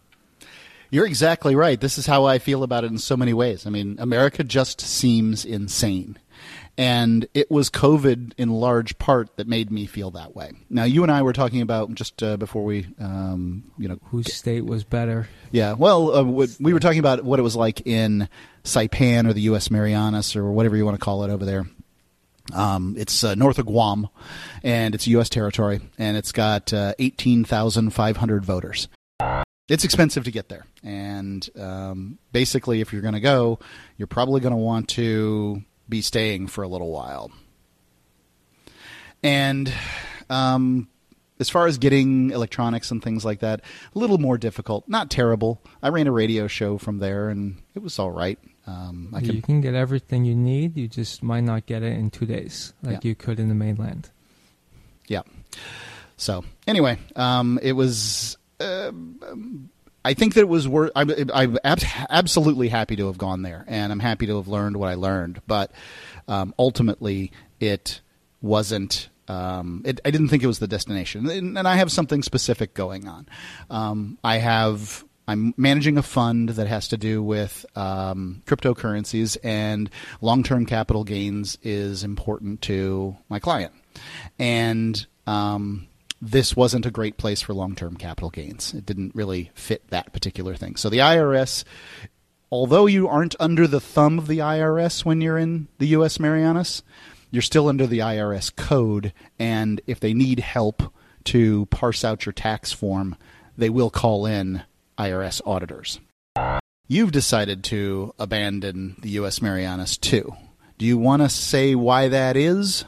You're 0.92 1.06
exactly 1.06 1.54
right. 1.54 1.80
This 1.80 1.98
is 1.98 2.06
how 2.06 2.24
I 2.24 2.38
feel 2.38 2.62
about 2.64 2.82
it 2.84 2.90
in 2.90 2.98
so 2.98 3.16
many 3.16 3.32
ways. 3.32 3.66
I 3.66 3.70
mean, 3.70 3.96
America 4.00 4.42
just 4.42 4.80
seems 4.80 5.44
insane. 5.44 6.18
And 6.76 7.28
it 7.34 7.50
was 7.50 7.68
COVID 7.70 8.32
in 8.38 8.48
large 8.50 8.98
part 8.98 9.36
that 9.36 9.46
made 9.46 9.70
me 9.70 9.86
feel 9.86 10.10
that 10.12 10.34
way. 10.34 10.52
Now, 10.70 10.84
you 10.84 11.02
and 11.02 11.12
I 11.12 11.22
were 11.22 11.32
talking 11.34 11.60
about 11.60 11.94
just 11.94 12.22
uh, 12.22 12.36
before 12.38 12.64
we, 12.64 12.86
um, 12.98 13.70
you 13.78 13.86
know, 13.88 13.98
Whose 14.04 14.32
state 14.32 14.64
was 14.64 14.82
better? 14.82 15.28
yeah. 15.52 15.74
Well, 15.74 16.16
uh, 16.16 16.24
what, 16.24 16.56
we 16.58 16.72
were 16.72 16.80
talking 16.80 16.98
about 16.98 17.22
what 17.22 17.38
it 17.38 17.42
was 17.42 17.54
like 17.54 17.86
in 17.86 18.28
Saipan 18.64 19.28
or 19.28 19.32
the 19.32 19.42
U.S. 19.42 19.70
Marianas 19.70 20.34
or 20.34 20.50
whatever 20.50 20.76
you 20.76 20.84
want 20.84 20.98
to 20.98 21.04
call 21.04 21.22
it 21.22 21.30
over 21.30 21.44
there. 21.44 21.66
Um, 22.54 22.94
it's 22.98 23.22
uh, 23.24 23.34
north 23.34 23.58
of 23.58 23.66
Guam, 23.66 24.08
and 24.62 24.94
it's 24.94 25.06
U.S. 25.08 25.28
territory, 25.28 25.80
and 25.98 26.16
it's 26.16 26.32
got 26.32 26.72
uh, 26.72 26.94
18,500 26.98 28.44
voters. 28.44 28.88
It's 29.68 29.84
expensive 29.84 30.24
to 30.24 30.30
get 30.30 30.48
there, 30.48 30.66
and 30.82 31.48
um, 31.58 32.18
basically, 32.32 32.80
if 32.80 32.92
you're 32.92 33.02
going 33.02 33.14
to 33.14 33.20
go, 33.20 33.60
you're 33.96 34.08
probably 34.08 34.40
going 34.40 34.52
to 34.52 34.56
want 34.56 34.88
to 34.90 35.62
be 35.88 36.00
staying 36.00 36.48
for 36.48 36.62
a 36.64 36.68
little 36.68 36.90
while. 36.90 37.30
And 39.22 39.72
um, 40.28 40.88
as 41.40 41.48
far 41.48 41.66
as 41.66 41.78
getting 41.78 42.30
electronics 42.30 42.90
and 42.90 43.02
things 43.02 43.24
like 43.24 43.40
that, 43.40 43.62
a 43.94 43.98
little 43.98 44.18
more 44.18 44.38
difficult. 44.38 44.88
Not 44.88 45.10
terrible. 45.10 45.60
I 45.82 45.88
ran 45.88 46.06
a 46.06 46.12
radio 46.12 46.46
show 46.46 46.78
from 46.78 46.98
there, 46.98 47.28
and 47.28 47.56
it 47.74 47.82
was 47.82 47.98
all 47.98 48.10
right. 48.10 48.38
Um, 48.70 49.12
I 49.14 49.18
you 49.20 49.32
can, 49.32 49.42
can 49.42 49.60
get 49.60 49.74
everything 49.74 50.24
you 50.24 50.34
need. 50.36 50.76
You 50.76 50.86
just 50.88 51.22
might 51.22 51.40
not 51.44 51.66
get 51.66 51.82
it 51.82 51.92
in 51.98 52.10
two 52.10 52.26
days, 52.26 52.72
like 52.82 53.02
Yeah. 53.04 53.08
you 53.08 53.14
could 53.14 53.40
in 53.40 53.48
the 53.48 53.54
mainland. 53.54 54.10
yeah. 55.08 55.22
So 56.16 56.44
anyway, 56.66 56.98
um, 57.16 57.58
it 57.62 57.72
was. 57.72 58.36
Uh, 58.60 58.88
um, 58.88 59.70
I 60.04 60.14
think 60.14 60.34
that 60.34 60.40
it 60.40 60.48
was 60.48 60.66
worth. 60.68 60.92
I'm, 60.96 61.10
I'm 61.34 61.58
abs- 61.64 61.84
absolutely 62.08 62.68
happy 62.68 62.96
to 62.96 63.06
have 63.06 63.18
gone 63.18 63.42
there, 63.42 63.64
and 63.66 63.90
I'm 63.92 64.00
happy 64.00 64.26
to 64.26 64.36
have 64.36 64.48
learned 64.48 64.76
what 64.76 64.88
I 64.88 64.94
learned. 64.94 65.40
But 65.46 65.72
um, 66.28 66.54
ultimately, 66.58 67.32
it 67.58 68.00
wasn't. 68.42 69.08
Um, 69.28 69.82
it, 69.84 70.00
I 70.04 70.10
didn't 70.10 70.28
think 70.28 70.42
it 70.42 70.46
was 70.46 70.58
the 70.58 70.66
destination, 70.68 71.28
and, 71.28 71.56
and 71.58 71.66
I 71.68 71.76
have 71.76 71.90
something 71.92 72.22
specific 72.22 72.74
going 72.74 73.08
on. 73.08 73.26
Um, 73.70 74.18
I 74.24 74.36
have. 74.38 75.04
I'm 75.30 75.54
managing 75.56 75.96
a 75.96 76.02
fund 76.02 76.48
that 76.50 76.66
has 76.66 76.88
to 76.88 76.96
do 76.96 77.22
with 77.22 77.64
um, 77.76 78.42
cryptocurrencies, 78.46 79.36
and 79.44 79.88
long-term 80.20 80.66
capital 80.66 81.04
gains 81.04 81.56
is 81.62 82.02
important 82.02 82.62
to 82.62 83.16
my 83.28 83.38
client. 83.38 83.72
And 84.40 85.06
um, 85.28 85.86
this 86.20 86.56
wasn't 86.56 86.84
a 86.84 86.90
great 86.90 87.16
place 87.16 87.42
for 87.42 87.54
long-term 87.54 87.96
capital 87.96 88.30
gains. 88.30 88.74
It 88.74 88.84
didn't 88.84 89.14
really 89.14 89.52
fit 89.54 89.88
that 89.90 90.12
particular 90.12 90.56
thing. 90.56 90.74
So 90.74 90.90
the 90.90 90.98
IRS, 90.98 91.62
although 92.50 92.86
you 92.86 93.06
aren't 93.06 93.36
under 93.38 93.68
the 93.68 93.80
thumb 93.80 94.18
of 94.18 94.26
the 94.26 94.38
IRS 94.38 95.04
when 95.04 95.20
you're 95.20 95.38
in 95.38 95.68
the 95.78 95.86
U.S. 95.88 96.18
Marianas, 96.18 96.82
you're 97.30 97.40
still 97.40 97.68
under 97.68 97.86
the 97.86 98.00
IRS 98.00 98.54
code. 98.56 99.12
And 99.38 99.80
if 99.86 100.00
they 100.00 100.12
need 100.12 100.40
help 100.40 100.92
to 101.26 101.66
parse 101.66 102.04
out 102.04 102.26
your 102.26 102.32
tax 102.32 102.72
form, 102.72 103.14
they 103.56 103.70
will 103.70 103.90
call 103.90 104.26
in 104.26 104.64
IRS 105.00 105.40
auditors. 105.46 106.00
You've 106.88 107.12
decided 107.12 107.62
to 107.64 108.14
abandon 108.18 108.96
the 109.00 109.10
U.S. 109.20 109.40
Marianas 109.40 109.96
too. 109.96 110.34
Do 110.78 110.84
you 110.84 110.98
want 110.98 111.22
to 111.22 111.28
say 111.28 111.74
why 111.74 112.08
that 112.08 112.36
is? 112.36 112.84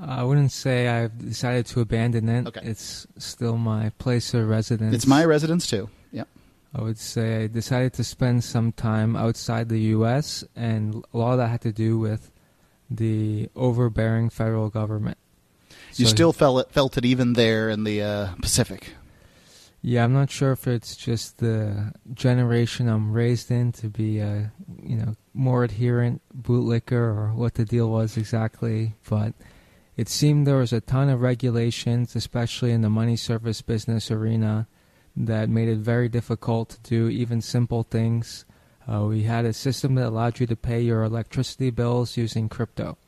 I 0.00 0.22
wouldn't 0.24 0.52
say 0.52 0.88
I've 0.88 1.16
decided 1.18 1.66
to 1.66 1.80
abandon 1.80 2.28
it. 2.28 2.46
Okay. 2.48 2.60
It's 2.62 3.06
still 3.18 3.56
my 3.56 3.90
place 3.98 4.34
of 4.34 4.46
residence. 4.48 4.94
It's 4.94 5.06
my 5.06 5.24
residence 5.24 5.66
too. 5.66 5.88
Yep. 6.12 6.28
I 6.74 6.82
would 6.82 6.98
say 6.98 7.44
I 7.44 7.46
decided 7.46 7.94
to 7.94 8.04
spend 8.04 8.44
some 8.44 8.72
time 8.72 9.16
outside 9.16 9.68
the 9.70 9.80
U.S., 9.96 10.44
and 10.54 11.02
a 11.14 11.16
lot 11.18 11.32
of 11.32 11.38
that 11.38 11.48
had 11.48 11.62
to 11.62 11.72
do 11.72 11.98
with 11.98 12.30
the 12.90 13.48
overbearing 13.56 14.28
federal 14.30 14.68
government. 14.68 15.16
You 15.94 16.04
So- 16.04 16.10
still 16.10 16.32
felt 16.34 16.60
it, 16.66 16.72
felt 16.72 16.98
it 16.98 17.04
even 17.06 17.32
there 17.32 17.70
in 17.70 17.84
the 17.84 18.02
uh, 18.02 18.28
Pacific. 18.42 18.94
Yeah, 19.88 20.02
I'm 20.02 20.12
not 20.12 20.32
sure 20.32 20.50
if 20.50 20.66
it's 20.66 20.96
just 20.96 21.38
the 21.38 21.92
generation 22.12 22.88
I'm 22.88 23.12
raised 23.12 23.52
in 23.52 23.70
to 23.74 23.88
be 23.88 24.18
a 24.18 24.50
you 24.82 24.96
know 24.96 25.14
more 25.32 25.62
adherent 25.62 26.22
bootlicker 26.36 26.90
or 26.90 27.32
what 27.32 27.54
the 27.54 27.64
deal 27.64 27.88
was 27.88 28.16
exactly, 28.16 28.96
but 29.08 29.32
it 29.96 30.08
seemed 30.08 30.44
there 30.44 30.56
was 30.56 30.72
a 30.72 30.80
ton 30.80 31.08
of 31.08 31.20
regulations, 31.20 32.16
especially 32.16 32.72
in 32.72 32.80
the 32.80 32.90
money 32.90 33.14
service 33.14 33.62
business 33.62 34.10
arena, 34.10 34.66
that 35.14 35.48
made 35.48 35.68
it 35.68 35.78
very 35.78 36.08
difficult 36.08 36.70
to 36.70 36.80
do 36.90 37.08
even 37.08 37.40
simple 37.40 37.84
things. 37.84 38.44
Uh, 38.92 39.04
we 39.04 39.22
had 39.22 39.44
a 39.44 39.52
system 39.52 39.94
that 39.94 40.08
allowed 40.08 40.40
you 40.40 40.48
to 40.48 40.56
pay 40.56 40.80
your 40.80 41.04
electricity 41.04 41.70
bills 41.70 42.16
using 42.16 42.48
crypto, 42.48 42.98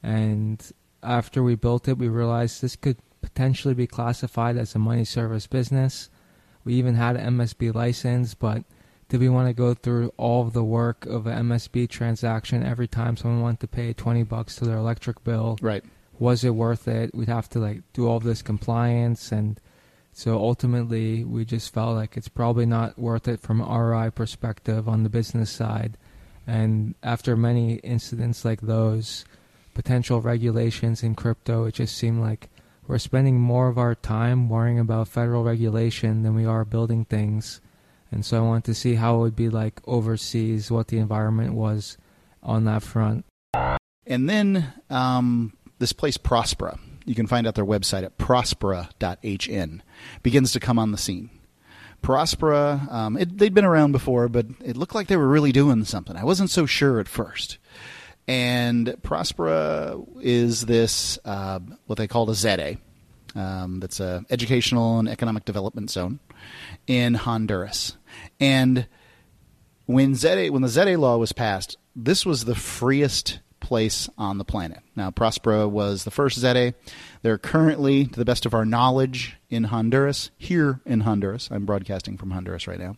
and 0.00 0.70
after 1.02 1.42
we 1.42 1.56
built 1.56 1.88
it, 1.88 1.98
we 1.98 2.06
realized 2.06 2.62
this 2.62 2.76
could 2.76 2.98
potentially 3.24 3.72
be 3.72 3.86
classified 3.86 4.58
as 4.58 4.74
a 4.74 4.78
money 4.78 5.04
service 5.04 5.46
business. 5.46 6.10
We 6.62 6.74
even 6.74 6.94
had 6.94 7.16
an 7.16 7.38
MSB 7.38 7.74
license, 7.74 8.34
but 8.34 8.64
did 9.08 9.20
we 9.20 9.30
want 9.30 9.48
to 9.48 9.54
go 9.54 9.72
through 9.72 10.12
all 10.18 10.46
of 10.46 10.52
the 10.52 10.62
work 10.62 11.06
of 11.06 11.26
an 11.26 11.48
MSB 11.48 11.88
transaction 11.88 12.62
every 12.62 12.86
time 12.86 13.16
someone 13.16 13.40
wanted 13.40 13.60
to 13.60 13.66
pay 13.68 13.94
20 13.94 14.24
bucks 14.24 14.56
to 14.56 14.66
their 14.66 14.76
electric 14.76 15.24
bill? 15.24 15.58
Right. 15.62 15.82
Was 16.18 16.44
it 16.44 16.50
worth 16.50 16.86
it? 16.86 17.14
We'd 17.14 17.28
have 17.28 17.48
to 17.50 17.58
like 17.58 17.80
do 17.94 18.06
all 18.06 18.20
this 18.20 18.42
compliance 18.42 19.32
and 19.32 19.58
so 20.12 20.38
ultimately 20.38 21.24
we 21.24 21.44
just 21.44 21.72
felt 21.72 21.96
like 21.96 22.16
it's 22.16 22.28
probably 22.28 22.66
not 22.66 22.98
worth 22.98 23.26
it 23.26 23.40
from 23.40 23.60
RI 23.60 24.10
perspective 24.10 24.86
on 24.86 25.02
the 25.02 25.08
business 25.08 25.50
side. 25.50 25.96
And 26.46 26.94
after 27.02 27.36
many 27.36 27.76
incidents 27.76 28.44
like 28.44 28.60
those, 28.60 29.24
potential 29.74 30.20
regulations 30.20 31.02
in 31.02 31.14
crypto, 31.14 31.64
it 31.64 31.74
just 31.74 31.96
seemed 31.96 32.20
like 32.20 32.48
we're 32.86 32.98
spending 32.98 33.40
more 33.40 33.68
of 33.68 33.78
our 33.78 33.94
time 33.94 34.48
worrying 34.48 34.78
about 34.78 35.08
federal 35.08 35.44
regulation 35.44 36.22
than 36.22 36.34
we 36.34 36.44
are 36.44 36.64
building 36.64 37.04
things. 37.04 37.60
And 38.10 38.24
so 38.24 38.38
I 38.38 38.46
wanted 38.46 38.64
to 38.64 38.74
see 38.74 38.94
how 38.94 39.16
it 39.16 39.20
would 39.20 39.36
be 39.36 39.48
like 39.48 39.80
overseas, 39.86 40.70
what 40.70 40.88
the 40.88 40.98
environment 40.98 41.54
was 41.54 41.96
on 42.42 42.64
that 42.64 42.82
front. 42.82 43.24
And 44.06 44.28
then 44.28 44.72
um, 44.90 45.54
this 45.78 45.92
place, 45.92 46.18
Prospera, 46.18 46.78
you 47.06 47.14
can 47.14 47.26
find 47.26 47.46
out 47.46 47.54
their 47.54 47.64
website 47.64 48.04
at 48.04 48.18
prospera.hn, 48.18 49.82
begins 50.22 50.52
to 50.52 50.60
come 50.60 50.78
on 50.78 50.92
the 50.92 50.98
scene. 50.98 51.30
Prospera, 52.02 52.92
um, 52.92 53.16
it, 53.16 53.38
they'd 53.38 53.54
been 53.54 53.64
around 53.64 53.92
before, 53.92 54.28
but 54.28 54.46
it 54.62 54.76
looked 54.76 54.94
like 54.94 55.06
they 55.06 55.16
were 55.16 55.26
really 55.28 55.52
doing 55.52 55.84
something. 55.84 56.16
I 56.16 56.24
wasn't 56.24 56.50
so 56.50 56.66
sure 56.66 57.00
at 57.00 57.08
first. 57.08 57.56
And 58.26 58.88
Prospera 59.02 60.06
is 60.20 60.64
this, 60.66 61.18
uh, 61.24 61.60
what 61.86 61.98
they 61.98 62.08
call 62.08 62.28
a 62.30 62.34
ZA. 62.34 62.76
Um, 63.34 63.80
that's 63.80 64.00
a 64.00 64.24
educational 64.30 64.98
and 64.98 65.08
economic 65.08 65.44
development 65.44 65.90
zone 65.90 66.20
in 66.86 67.14
Honduras. 67.14 67.96
And 68.38 68.86
when 69.86 70.14
ZA, 70.14 70.48
when 70.48 70.62
the 70.62 70.68
ZA 70.68 70.96
law 70.96 71.16
was 71.16 71.32
passed, 71.32 71.76
this 71.96 72.24
was 72.24 72.44
the 72.44 72.54
freest 72.54 73.40
place 73.60 74.08
on 74.18 74.38
the 74.38 74.44
planet. 74.44 74.80
Now, 74.94 75.10
Prospera 75.10 75.68
was 75.68 76.04
the 76.04 76.10
first 76.10 76.38
ZA. 76.38 76.74
They're 77.22 77.38
currently, 77.38 78.04
to 78.04 78.18
the 78.18 78.24
best 78.24 78.46
of 78.46 78.54
our 78.54 78.64
knowledge, 78.64 79.36
in 79.50 79.64
Honduras. 79.64 80.30
Here 80.36 80.80
in 80.84 81.00
Honduras, 81.00 81.48
I'm 81.50 81.64
broadcasting 81.64 82.16
from 82.16 82.30
Honduras 82.30 82.66
right 82.66 82.78
now. 82.78 82.96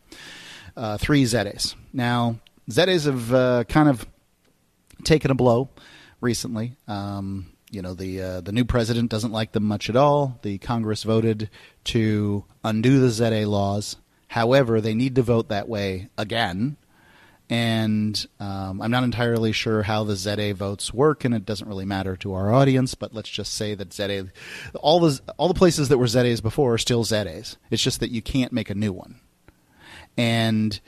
Uh, 0.76 0.98
three 0.98 1.24
ZAs. 1.24 1.74
Now, 1.92 2.40
ZAs 2.70 3.04
have 3.04 3.32
uh, 3.32 3.64
kind 3.64 3.88
of 3.88 4.06
taken 5.06 5.30
a 5.30 5.34
blow 5.34 5.70
recently. 6.20 6.76
Um, 6.86 7.46
you 7.70 7.82
know, 7.82 7.94
the 7.94 8.20
uh, 8.20 8.40
the 8.42 8.52
new 8.52 8.64
president 8.64 9.10
doesn't 9.10 9.32
like 9.32 9.52
them 9.52 9.64
much 9.64 9.88
at 9.88 9.96
all. 9.96 10.38
The 10.42 10.58
Congress 10.58 11.02
voted 11.02 11.50
to 11.84 12.44
undo 12.62 13.00
the 13.00 13.10
ZA 13.10 13.48
laws. 13.48 13.96
However, 14.28 14.80
they 14.80 14.94
need 14.94 15.14
to 15.16 15.22
vote 15.22 15.48
that 15.48 15.68
way 15.68 16.08
again. 16.18 16.76
And 17.48 18.26
um, 18.40 18.82
I'm 18.82 18.90
not 18.90 19.04
entirely 19.04 19.52
sure 19.52 19.84
how 19.84 20.02
the 20.02 20.16
ZA 20.16 20.52
votes 20.54 20.92
work, 20.92 21.24
and 21.24 21.32
it 21.32 21.46
doesn't 21.46 21.68
really 21.68 21.84
matter 21.84 22.16
to 22.16 22.34
our 22.34 22.52
audience. 22.52 22.96
But 22.96 23.14
let's 23.14 23.28
just 23.28 23.54
say 23.54 23.74
that 23.74 23.92
ZA, 23.92 24.26
all 24.74 25.00
the 25.00 25.20
all 25.36 25.48
the 25.48 25.54
places 25.54 25.88
that 25.88 25.98
were 25.98 26.08
ZAs 26.08 26.40
before 26.40 26.74
are 26.74 26.78
still 26.78 27.04
ZAs. 27.04 27.56
It's 27.70 27.82
just 27.82 28.00
that 28.00 28.10
you 28.10 28.20
can't 28.20 28.52
make 28.52 28.68
a 28.68 28.74
new 28.74 28.92
one, 28.92 29.20
and 30.16 30.80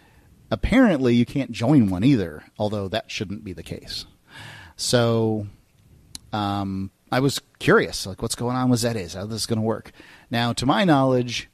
apparently 0.51 1.15
you 1.15 1.27
can't 1.27 1.53
join 1.53 1.91
one 1.91 2.05
either. 2.05 2.45
Although 2.59 2.89
that 2.89 3.11
shouldn't 3.11 3.45
be 3.45 3.53
the 3.53 3.63
case. 3.63 4.07
So 4.77 5.47
um, 6.33 6.91
I 7.11 7.21
was 7.21 7.41
curious, 7.59 8.07
like, 8.07 8.23
what's 8.23 8.35
going 8.35 8.57
on 8.57 8.71
with 8.71 8.81
ZAs? 8.81 9.15
How 9.15 9.27
this 9.27 9.41
is 9.43 9.47
going 9.47 9.59
to 9.59 9.65
work? 9.65 9.93
Now, 10.31 10.53
to 10.55 10.67
my 10.67 10.85
knowledge, 10.85 11.49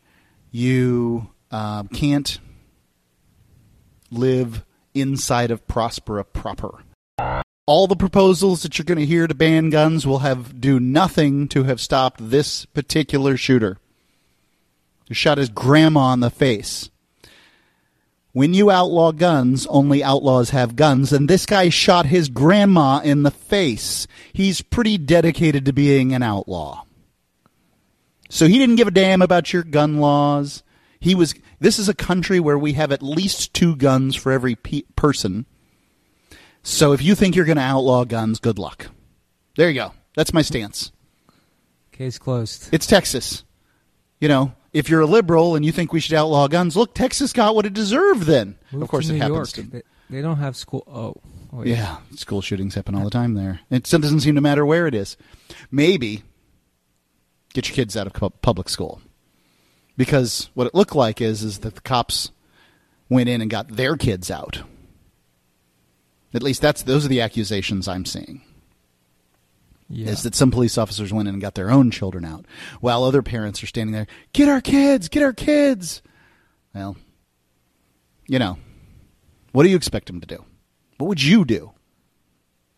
you 0.50 1.30
uh, 1.50 1.84
can't 1.84 2.38
live 4.10 4.64
inside 4.94 5.50
of 5.50 5.66
Prospera 5.66 6.24
proper. 6.32 6.82
All 7.66 7.86
the 7.86 7.96
proposals 7.96 8.62
that 8.62 8.78
you're 8.78 8.84
going 8.84 8.98
to 8.98 9.06
hear 9.06 9.26
to 9.26 9.34
ban 9.34 9.70
guns 9.70 10.06
will 10.06 10.18
have 10.18 10.60
do 10.60 10.78
nothing 10.78 11.48
to 11.48 11.64
have 11.64 11.80
stopped 11.80 12.30
this 12.30 12.66
particular 12.66 13.36
shooter 13.36 13.78
who 15.08 15.14
shot 15.14 15.38
his 15.38 15.48
grandma 15.48 16.12
in 16.12 16.20
the 16.20 16.30
face. 16.30 16.90
When 18.34 18.52
you 18.52 18.68
outlaw 18.68 19.12
guns, 19.12 19.64
only 19.68 20.02
outlaws 20.02 20.50
have 20.50 20.74
guns, 20.74 21.12
and 21.12 21.30
this 21.30 21.46
guy 21.46 21.68
shot 21.68 22.06
his 22.06 22.28
grandma 22.28 22.98
in 22.98 23.22
the 23.22 23.30
face. 23.30 24.08
He's 24.32 24.60
pretty 24.60 24.98
dedicated 24.98 25.64
to 25.64 25.72
being 25.72 26.12
an 26.12 26.24
outlaw. 26.24 26.84
So 28.28 28.48
he 28.48 28.58
didn't 28.58 28.74
give 28.74 28.88
a 28.88 28.90
damn 28.90 29.22
about 29.22 29.52
your 29.52 29.62
gun 29.62 29.98
laws. 29.98 30.64
He 30.98 31.14
was. 31.14 31.34
This 31.60 31.78
is 31.78 31.88
a 31.88 31.94
country 31.94 32.40
where 32.40 32.58
we 32.58 32.72
have 32.72 32.90
at 32.90 33.02
least 33.04 33.54
two 33.54 33.76
guns 33.76 34.16
for 34.16 34.32
every 34.32 34.56
pe- 34.56 34.82
person. 34.96 35.46
So 36.64 36.92
if 36.92 37.02
you 37.02 37.14
think 37.14 37.36
you're 37.36 37.44
going 37.44 37.56
to 37.56 37.62
outlaw 37.62 38.04
guns, 38.04 38.40
good 38.40 38.58
luck. 38.58 38.88
There 39.56 39.68
you 39.68 39.74
go. 39.74 39.92
That's 40.16 40.34
my 40.34 40.42
stance. 40.42 40.90
Case 41.92 42.18
closed. 42.18 42.70
It's 42.72 42.86
Texas. 42.86 43.44
You 44.18 44.26
know, 44.26 44.54
if 44.74 44.90
you're 44.90 45.00
a 45.00 45.06
liberal 45.06 45.54
and 45.54 45.64
you 45.64 45.72
think 45.72 45.92
we 45.92 46.00
should 46.00 46.14
outlaw 46.14 46.48
guns, 46.48 46.76
look, 46.76 46.94
Texas 46.94 47.32
got 47.32 47.54
what 47.54 47.64
it 47.64 47.72
deserved. 47.72 48.24
Then, 48.24 48.58
Move 48.72 48.82
of 48.82 48.88
course, 48.88 49.08
it 49.08 49.14
New 49.14 49.20
happens 49.20 49.36
York. 49.36 49.48
to. 49.50 49.62
They, 49.62 49.82
they 50.10 50.20
don't 50.20 50.36
have 50.36 50.56
school. 50.56 50.84
Oh, 50.86 51.14
oh 51.52 51.58
wait. 51.58 51.68
Yeah, 51.68 51.98
school 52.16 52.42
shootings 52.42 52.74
happen 52.74 52.94
all 52.94 53.04
the 53.04 53.10
time 53.10 53.34
there. 53.34 53.60
It 53.70 53.84
doesn't 53.84 54.20
seem 54.20 54.34
to 54.34 54.40
matter 54.42 54.66
where 54.66 54.86
it 54.86 54.94
is. 54.94 55.16
Maybe 55.70 56.24
get 57.54 57.68
your 57.68 57.74
kids 57.76 57.96
out 57.96 58.08
of 58.08 58.40
public 58.42 58.68
school 58.68 59.00
because 59.96 60.50
what 60.54 60.66
it 60.66 60.74
looked 60.74 60.96
like 60.96 61.20
is 61.20 61.42
is 61.44 61.60
that 61.60 61.76
the 61.76 61.80
cops 61.80 62.32
went 63.08 63.28
in 63.28 63.40
and 63.40 63.48
got 63.48 63.68
their 63.68 63.96
kids 63.96 64.30
out. 64.30 64.62
At 66.34 66.42
least 66.42 66.60
that's 66.60 66.82
those 66.82 67.04
are 67.04 67.08
the 67.08 67.20
accusations 67.20 67.86
I'm 67.86 68.04
seeing. 68.04 68.42
Yeah. 69.88 70.08
Is 70.10 70.22
that 70.22 70.34
some 70.34 70.50
police 70.50 70.78
officers 70.78 71.12
went 71.12 71.28
in 71.28 71.34
and 71.34 71.42
got 71.42 71.54
their 71.54 71.70
own 71.70 71.90
children 71.90 72.24
out, 72.24 72.46
while 72.80 73.04
other 73.04 73.22
parents 73.22 73.62
are 73.62 73.66
standing 73.66 73.92
there, 73.92 74.06
get 74.32 74.48
our 74.48 74.60
kids, 74.62 75.08
get 75.08 75.22
our 75.22 75.32
kids. 75.34 76.00
Well, 76.74 76.96
you 78.26 78.38
know, 78.38 78.58
what 79.52 79.62
do 79.64 79.68
you 79.68 79.76
expect 79.76 80.06
them 80.06 80.20
to 80.20 80.26
do? 80.26 80.44
What 80.98 81.08
would 81.08 81.22
you 81.22 81.44
do? 81.44 81.72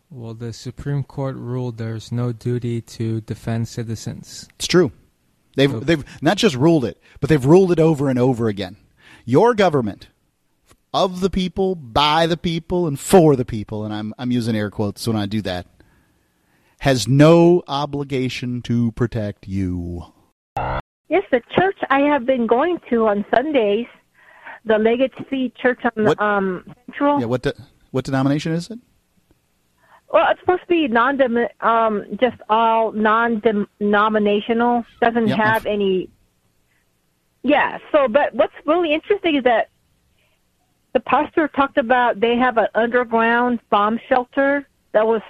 well, 0.09 0.35
the 0.35 0.53
Supreme 0.53 1.03
Court 1.03 1.37
ruled 1.37 1.79
there's 1.79 2.11
no 2.13 2.33
duty 2.33 2.81
to 2.81 3.21
defend 3.23 3.67
citizens. 3.69 4.49
It's 4.57 4.67
true. 4.69 4.93
They've 5.57 5.71
So- 5.71 5.81
they've 5.81 6.05
not 6.23 6.37
just 6.39 6.55
ruled 6.55 6.85
it, 6.85 7.01
but 7.21 7.29
they've 7.29 7.45
ruled 7.45 7.73
it 7.73 7.81
over 7.81 8.09
and 8.09 8.19
over 8.19 8.49
again. 8.49 8.77
Your 9.25 9.53
government 9.55 10.09
of 10.95 11.21
the 11.21 11.29
people, 11.29 11.75
by 11.75 12.27
the 12.27 12.37
people, 12.37 12.87
and 12.87 12.99
for 12.99 13.35
the 13.37 13.45
people, 13.45 13.85
and 13.85 13.93
I'm 13.93 14.15
I'm 14.19 14.31
using 14.31 14.55
air 14.57 14.71
quotes 14.71 15.07
when 15.07 15.17
I 15.17 15.27
do 15.27 15.43
that, 15.43 15.67
has 16.87 17.09
no 17.09 17.65
obligation 17.67 18.63
to 18.63 18.93
protect 18.93 19.49
you. 19.49 20.05
Yes, 21.09 21.25
the 21.33 21.43
church 21.59 21.77
I 21.91 21.99
have 22.03 22.25
been 22.25 22.47
going 22.47 22.79
to 22.91 23.09
on 23.09 23.25
Sundays, 23.35 23.89
the 24.65 24.79
Legacy 24.79 25.53
Church 25.61 25.81
on 25.85 26.05
What- 26.05 26.21
um 26.21 26.65
Central. 26.87 27.19
Yeah, 27.19 27.27
what 27.27 27.43
de- 27.43 27.59
what 27.91 28.05
denomination 28.05 28.53
is 28.53 28.71
it? 28.71 28.79
Well, 30.13 30.27
it's 30.31 30.39
supposed 30.39 30.63
to 30.63 30.69
be 30.69 30.87
non 30.87 31.21
um 31.61 32.05
just 32.21 32.41
all 32.49 32.93
non-denominational. 32.93 34.85
Doesn't 35.01 35.27
Yeah, 35.27 35.37
have 35.45 35.67
any. 35.67 36.09
Yeah. 37.43 37.79
So, 37.91 38.07
but 38.07 38.33
what's 38.33 38.55
really 38.65 38.93
interesting 38.95 39.35
is 39.35 39.43
that 39.43 39.71
the 40.93 41.01
pastor 41.01 41.49
talked 41.49 41.79
about 41.79 42.21
they 42.21 42.37
have 42.37 42.57
an 42.59 42.69
underground 42.77 43.59
bomb 43.71 43.99
shelter 44.09 44.69
that 44.93 45.05
was 45.05 45.23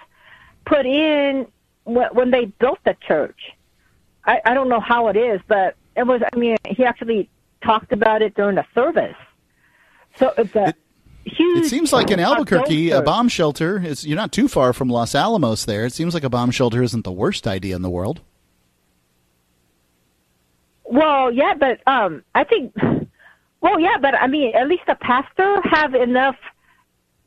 put 0.67 0.85
in 0.85 1.47
when, 1.85 2.31
they 2.31 2.47
built 2.47 2.79
the 2.85 2.97
church. 3.07 3.39
I, 4.25 4.41
I 4.45 4.55
don't 4.55 4.69
know 4.69 4.81
how 4.81 5.09
it 5.09 5.17
is, 5.17 5.41
but 5.47 5.77
it 5.97 6.07
was. 6.07 6.21
I 6.33 6.37
mean, 6.37 6.57
he 6.67 6.85
actually 6.85 7.31
talked 7.63 7.93
about 7.93 8.23
it 8.23 8.35
during 8.35 8.57
the 8.57 8.67
service. 8.75 9.17
So 10.17 10.33
it's 10.37 10.55
a 10.55 10.75
huge. 11.25 11.65
It 11.65 11.69
seems 11.69 11.93
like 11.93 12.11
in 12.11 12.19
Albuquerque, 12.19 12.91
a 12.91 13.03
bomb 13.03 13.29
shelter 13.29 13.81
is 13.83 14.05
you're 14.05 14.17
not 14.17 14.33
too 14.33 14.49
far 14.49 14.73
from 14.73 14.89
Los 14.89 15.15
Alamos 15.15 15.65
there. 15.65 15.87
It 15.87 15.93
seems 15.93 16.13
like 16.13 16.25
a 16.25 16.31
bomb 16.31 16.51
shelter 16.51 16.83
isn't 16.83 17.05
the 17.05 17.13
worst 17.13 17.47
idea 17.47 17.77
in 17.77 17.83
the 17.83 17.91
world. 17.91 18.21
Well, 20.85 21.33
yeah, 21.33 21.55
but 21.55 21.81
um, 21.87 22.23
I 22.35 22.45
think, 22.45 22.75
well, 23.61 23.81
yeah, 23.81 23.99
but 24.01 24.15
I 24.15 24.27
mean, 24.27 24.55
at 24.55 24.69
least 24.69 24.85
the 24.87 24.97
pastor 24.97 25.61
have 25.63 25.95
enough. 25.95 26.37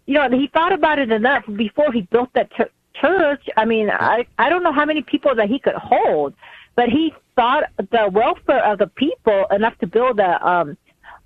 You 0.06 0.16
know, 0.16 0.30
he 0.32 0.48
thought 0.48 0.74
about 0.74 0.98
it 0.98 1.12
enough 1.12 1.44
before 1.56 1.92
he 1.92 2.02
built 2.02 2.30
that 2.34 2.52
ch- 2.52 2.72
church. 3.02 3.44
I 3.58 3.66
mean, 3.66 3.90
I 3.90 4.26
I 4.38 4.50
don't 4.50 4.64
know 4.64 4.74
how 4.74 4.86
many 4.86 5.02
people 5.02 5.36
that 5.36 5.48
he 5.50 5.60
could 5.60 5.76
hold, 5.76 6.34
but 6.76 6.90
he 6.90 7.14
thought 7.36 7.64
the 7.78 8.10
welfare 8.12 8.64
of 8.66 8.80
the 8.80 8.88
people 8.88 9.46
enough 9.52 9.78
to 9.80 9.88
build 9.88 10.20
a 10.20 10.48
um 10.48 10.78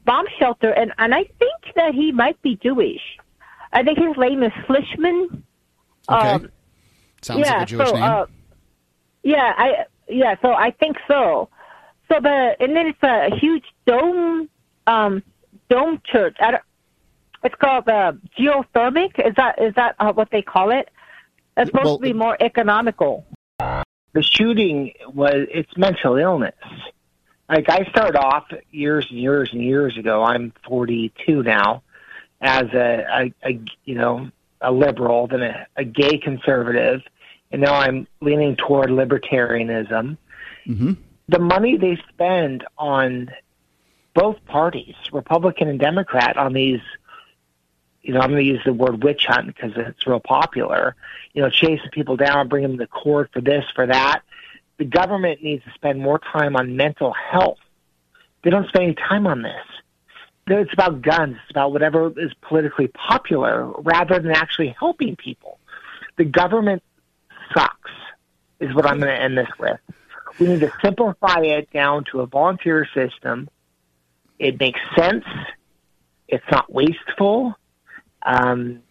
bomb 0.06 0.26
shelter, 0.40 0.70
and 0.72 0.92
and 0.98 1.14
I 1.14 1.24
think 1.40 1.76
that 1.76 1.94
he 1.94 2.12
might 2.12 2.42
be 2.42 2.58
Jewish. 2.62 3.02
I 3.72 3.84
think 3.84 3.98
his 3.98 4.16
name 4.18 4.44
is 4.44 4.52
Flishman. 4.68 5.44
Okay, 6.10 6.30
Um, 6.30 6.52
sounds 7.22 7.40
yeah, 7.40 7.54
like 7.54 7.64
a 7.64 7.66
Jewish 7.66 7.88
so, 7.88 7.96
name. 7.96 8.04
Uh, 8.04 8.26
yeah, 9.24 9.54
I 9.58 9.86
yeah, 10.08 10.36
so 10.42 10.54
I 10.54 10.72
think 10.72 10.98
so. 11.08 11.50
So 12.12 12.20
the 12.20 12.56
and 12.60 12.76
then 12.76 12.88
it's 12.88 13.04
a 13.04 13.36
huge 13.36 13.64
dome 13.86 14.50
um 14.86 15.24
dome 15.70 16.02
church. 16.06 16.36
I 16.40 16.52
don't, 16.52 16.64
it's 17.44 17.56
called 17.56 17.88
uh, 17.90 18.14
geothermic. 18.38 19.20
Is 19.26 19.36
that 19.36 19.62
is 19.62 19.74
that 19.76 19.96
uh, 20.00 20.14
what 20.14 20.30
they 20.32 20.42
call 20.42 20.72
it? 20.72 20.90
It's 21.58 21.70
supposed 21.70 21.86
Well, 21.86 21.98
to 21.98 22.02
be 22.04 22.14
more 22.14 22.38
economical. 22.40 23.26
the 23.60 24.22
shooting 24.22 24.94
was 25.14 25.48
it's 25.52 25.76
mental 25.78 26.18
illness. 26.18 26.56
Like 27.50 27.70
I 27.70 27.86
started 27.90 28.18
off 28.18 28.46
years 28.72 29.08
and 29.10 29.20
years 29.20 29.50
and 29.52 29.62
years 29.64 29.98
ago. 29.98 30.24
I'm 30.24 30.54
42 30.68 31.44
now, 31.44 31.84
as 32.42 32.64
a, 32.74 33.06
a, 33.44 33.50
a 33.50 33.60
you 33.86 33.96
know 33.96 34.30
a 34.62 34.72
liberal, 34.72 35.28
then 35.28 35.42
a, 35.44 35.68
a 35.76 35.84
gay 35.84 36.18
conservative, 36.18 37.02
and 37.52 37.62
now 37.62 37.76
I'm 37.76 38.08
leaning 38.22 38.56
toward 38.56 38.90
libertarianism. 38.90 40.18
hmm 40.66 40.94
The 41.28 41.40
money 41.40 41.78
they 41.78 41.98
spend 42.10 42.66
on 42.78 43.30
both 44.16 44.38
parties, 44.46 44.96
Republican 45.12 45.68
and 45.68 45.80
Democrat, 45.80 46.38
on 46.38 46.54
these. 46.54 46.82
You 48.04 48.14
know, 48.14 48.20
I'm 48.20 48.32
going 48.32 48.44
to 48.44 48.50
use 48.50 48.62
the 48.66 48.74
word 48.74 49.04
witch 49.04 49.26
hunt 49.28 49.48
because 49.48 49.72
it's 49.76 50.06
real 50.06 50.20
popular. 50.20 50.96
You 51.34 51.42
know, 51.42 51.50
chasing 51.50 51.90
people 51.92 52.18
down, 52.18 52.50
bringing 52.50 52.72
them 52.72 52.80
to 52.80 52.88
court 52.88 53.32
for 53.34 53.42
this, 53.42 53.66
for 53.74 53.88
that 53.88 54.22
the 54.78 54.86
government 54.86 55.44
needs 55.44 55.64
to 55.64 55.72
spend 55.74 56.00
more 56.00 56.20
time 56.20 56.56
on 56.56 56.76
mental 56.76 57.14
health. 57.14 57.60
They 58.44 58.50
don't 58.50 58.68
spend 58.68 58.84
any 58.84 58.96
time 58.96 59.28
on 59.28 59.42
this. 59.42 59.66
It's 60.48 60.74
about 60.74 61.02
guns. 61.02 61.38
It's 61.44 61.52
about 61.52 61.72
whatever 61.72 62.12
is 62.20 62.34
politically 62.42 62.88
popular 62.88 63.66
rather 63.66 64.20
than 64.20 64.32
actually 64.32 64.76
helping 64.78 65.16
people. 65.16 65.60
The 66.18 66.26
government 66.26 66.84
sucks, 67.54 67.92
is 68.60 68.74
what 68.76 68.86
I'm 68.86 69.00
going 69.00 69.16
to 69.16 69.22
end 69.22 69.38
this 69.38 69.48
with. 69.58 69.80
We 70.40 70.48
need 70.48 70.60
to 70.62 70.72
simplify 70.82 71.42
it 71.42 71.72
down 71.72 72.06
to 72.12 72.22
a 72.22 72.26
volunteer 72.26 72.86
system. 72.94 73.50
It 74.40 74.60
makes 74.60 74.82
sense. 74.98 75.24
It's 76.28 76.46
not 76.52 76.72
wasteful. 76.72 77.56
Um, 78.26 78.82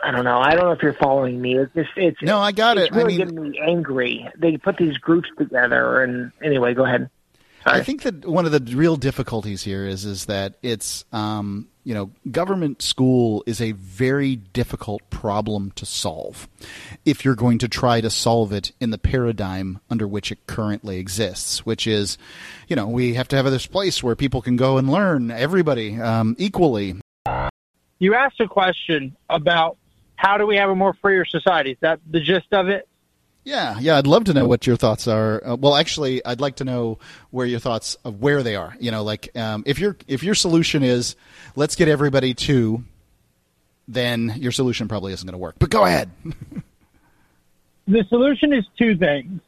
I 0.00 0.10
don't 0.10 0.24
know. 0.24 0.38
I 0.38 0.54
don't 0.54 0.64
know 0.64 0.72
if 0.72 0.82
you're 0.82 0.94
following 0.94 1.40
me. 1.40 1.56
It's 1.58 1.72
just 1.74 1.90
it's 1.96 2.22
No, 2.22 2.38
I 2.38 2.52
got 2.52 2.78
it's 2.78 2.90
it. 2.90 2.94
I 2.94 2.96
really 2.96 3.18
mean, 3.18 3.26
getting 3.26 3.50
me 3.50 3.58
angry. 3.58 4.28
They 4.36 4.56
put 4.56 4.76
these 4.76 4.96
groups 4.98 5.28
together, 5.36 6.02
and 6.02 6.30
anyway, 6.42 6.74
go 6.74 6.84
ahead. 6.84 7.10
Sorry. 7.64 7.80
I 7.80 7.82
think 7.82 8.02
that 8.02 8.24
one 8.24 8.46
of 8.46 8.52
the 8.52 8.76
real 8.76 8.96
difficulties 8.96 9.64
here 9.64 9.84
is 9.84 10.04
is 10.04 10.26
that 10.26 10.54
it's 10.62 11.04
um, 11.12 11.68
you 11.82 11.92
know 11.92 12.12
government 12.30 12.80
school 12.80 13.42
is 13.46 13.60
a 13.60 13.72
very 13.72 14.36
difficult 14.36 15.08
problem 15.10 15.72
to 15.72 15.84
solve 15.84 16.48
if 17.04 17.24
you're 17.24 17.34
going 17.34 17.58
to 17.58 17.68
try 17.68 18.00
to 18.00 18.10
solve 18.10 18.52
it 18.52 18.70
in 18.78 18.90
the 18.90 18.98
paradigm 18.98 19.80
under 19.90 20.06
which 20.06 20.30
it 20.30 20.46
currently 20.46 20.98
exists, 20.98 21.66
which 21.66 21.88
is 21.88 22.16
you 22.68 22.76
know 22.76 22.86
we 22.86 23.14
have 23.14 23.26
to 23.28 23.36
have 23.36 23.46
this 23.46 23.66
place 23.66 24.00
where 24.02 24.14
people 24.14 24.40
can 24.40 24.56
go 24.56 24.78
and 24.78 24.88
learn 24.88 25.32
everybody 25.32 26.00
um, 26.00 26.36
equally. 26.38 26.94
You 27.98 28.14
asked 28.14 28.40
a 28.40 28.48
question 28.48 29.16
about 29.28 29.76
how 30.16 30.36
do 30.38 30.46
we 30.46 30.56
have 30.56 30.70
a 30.70 30.74
more 30.74 30.94
freer 30.94 31.24
society? 31.24 31.72
Is 31.72 31.78
that 31.80 32.00
the 32.10 32.20
gist 32.20 32.52
of 32.52 32.68
it? 32.68 32.88
Yeah, 33.44 33.78
yeah, 33.80 33.96
I'd 33.96 34.06
love 34.06 34.24
to 34.24 34.34
know 34.34 34.46
what 34.46 34.66
your 34.66 34.76
thoughts 34.76 35.08
are. 35.08 35.42
Uh, 35.44 35.56
well, 35.56 35.74
actually, 35.74 36.22
I'd 36.24 36.40
like 36.40 36.56
to 36.56 36.64
know 36.64 36.98
where 37.30 37.46
your 37.46 37.60
thoughts 37.60 37.94
of 38.04 38.20
where 38.20 38.42
they 38.42 38.56
are. 38.56 38.74
You 38.78 38.90
know, 38.90 39.02
like 39.04 39.34
um, 39.36 39.62
if 39.64 39.78
your 39.78 39.96
if 40.06 40.22
your 40.22 40.34
solution 40.34 40.82
is 40.82 41.16
let's 41.56 41.74
get 41.76 41.88
everybody 41.88 42.34
to, 42.34 42.84
then 43.86 44.34
your 44.36 44.52
solution 44.52 44.86
probably 44.86 45.12
isn't 45.14 45.24
going 45.26 45.32
to 45.32 45.38
work. 45.38 45.54
But 45.58 45.70
go 45.70 45.84
ahead. 45.84 46.10
The 47.86 48.04
solution 48.10 48.52
is 48.52 48.66
two 48.76 48.98
things 48.98 49.40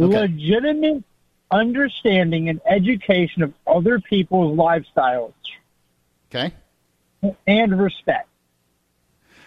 Okay. 0.00 0.18
legitimate 0.22 1.04
understanding 1.52 2.48
and 2.48 2.60
education 2.68 3.44
of 3.44 3.54
other 3.64 4.00
people's 4.00 4.58
lifestyles 4.58 5.32
Okay. 6.34 6.52
And 7.46 7.80
respect. 7.80 8.28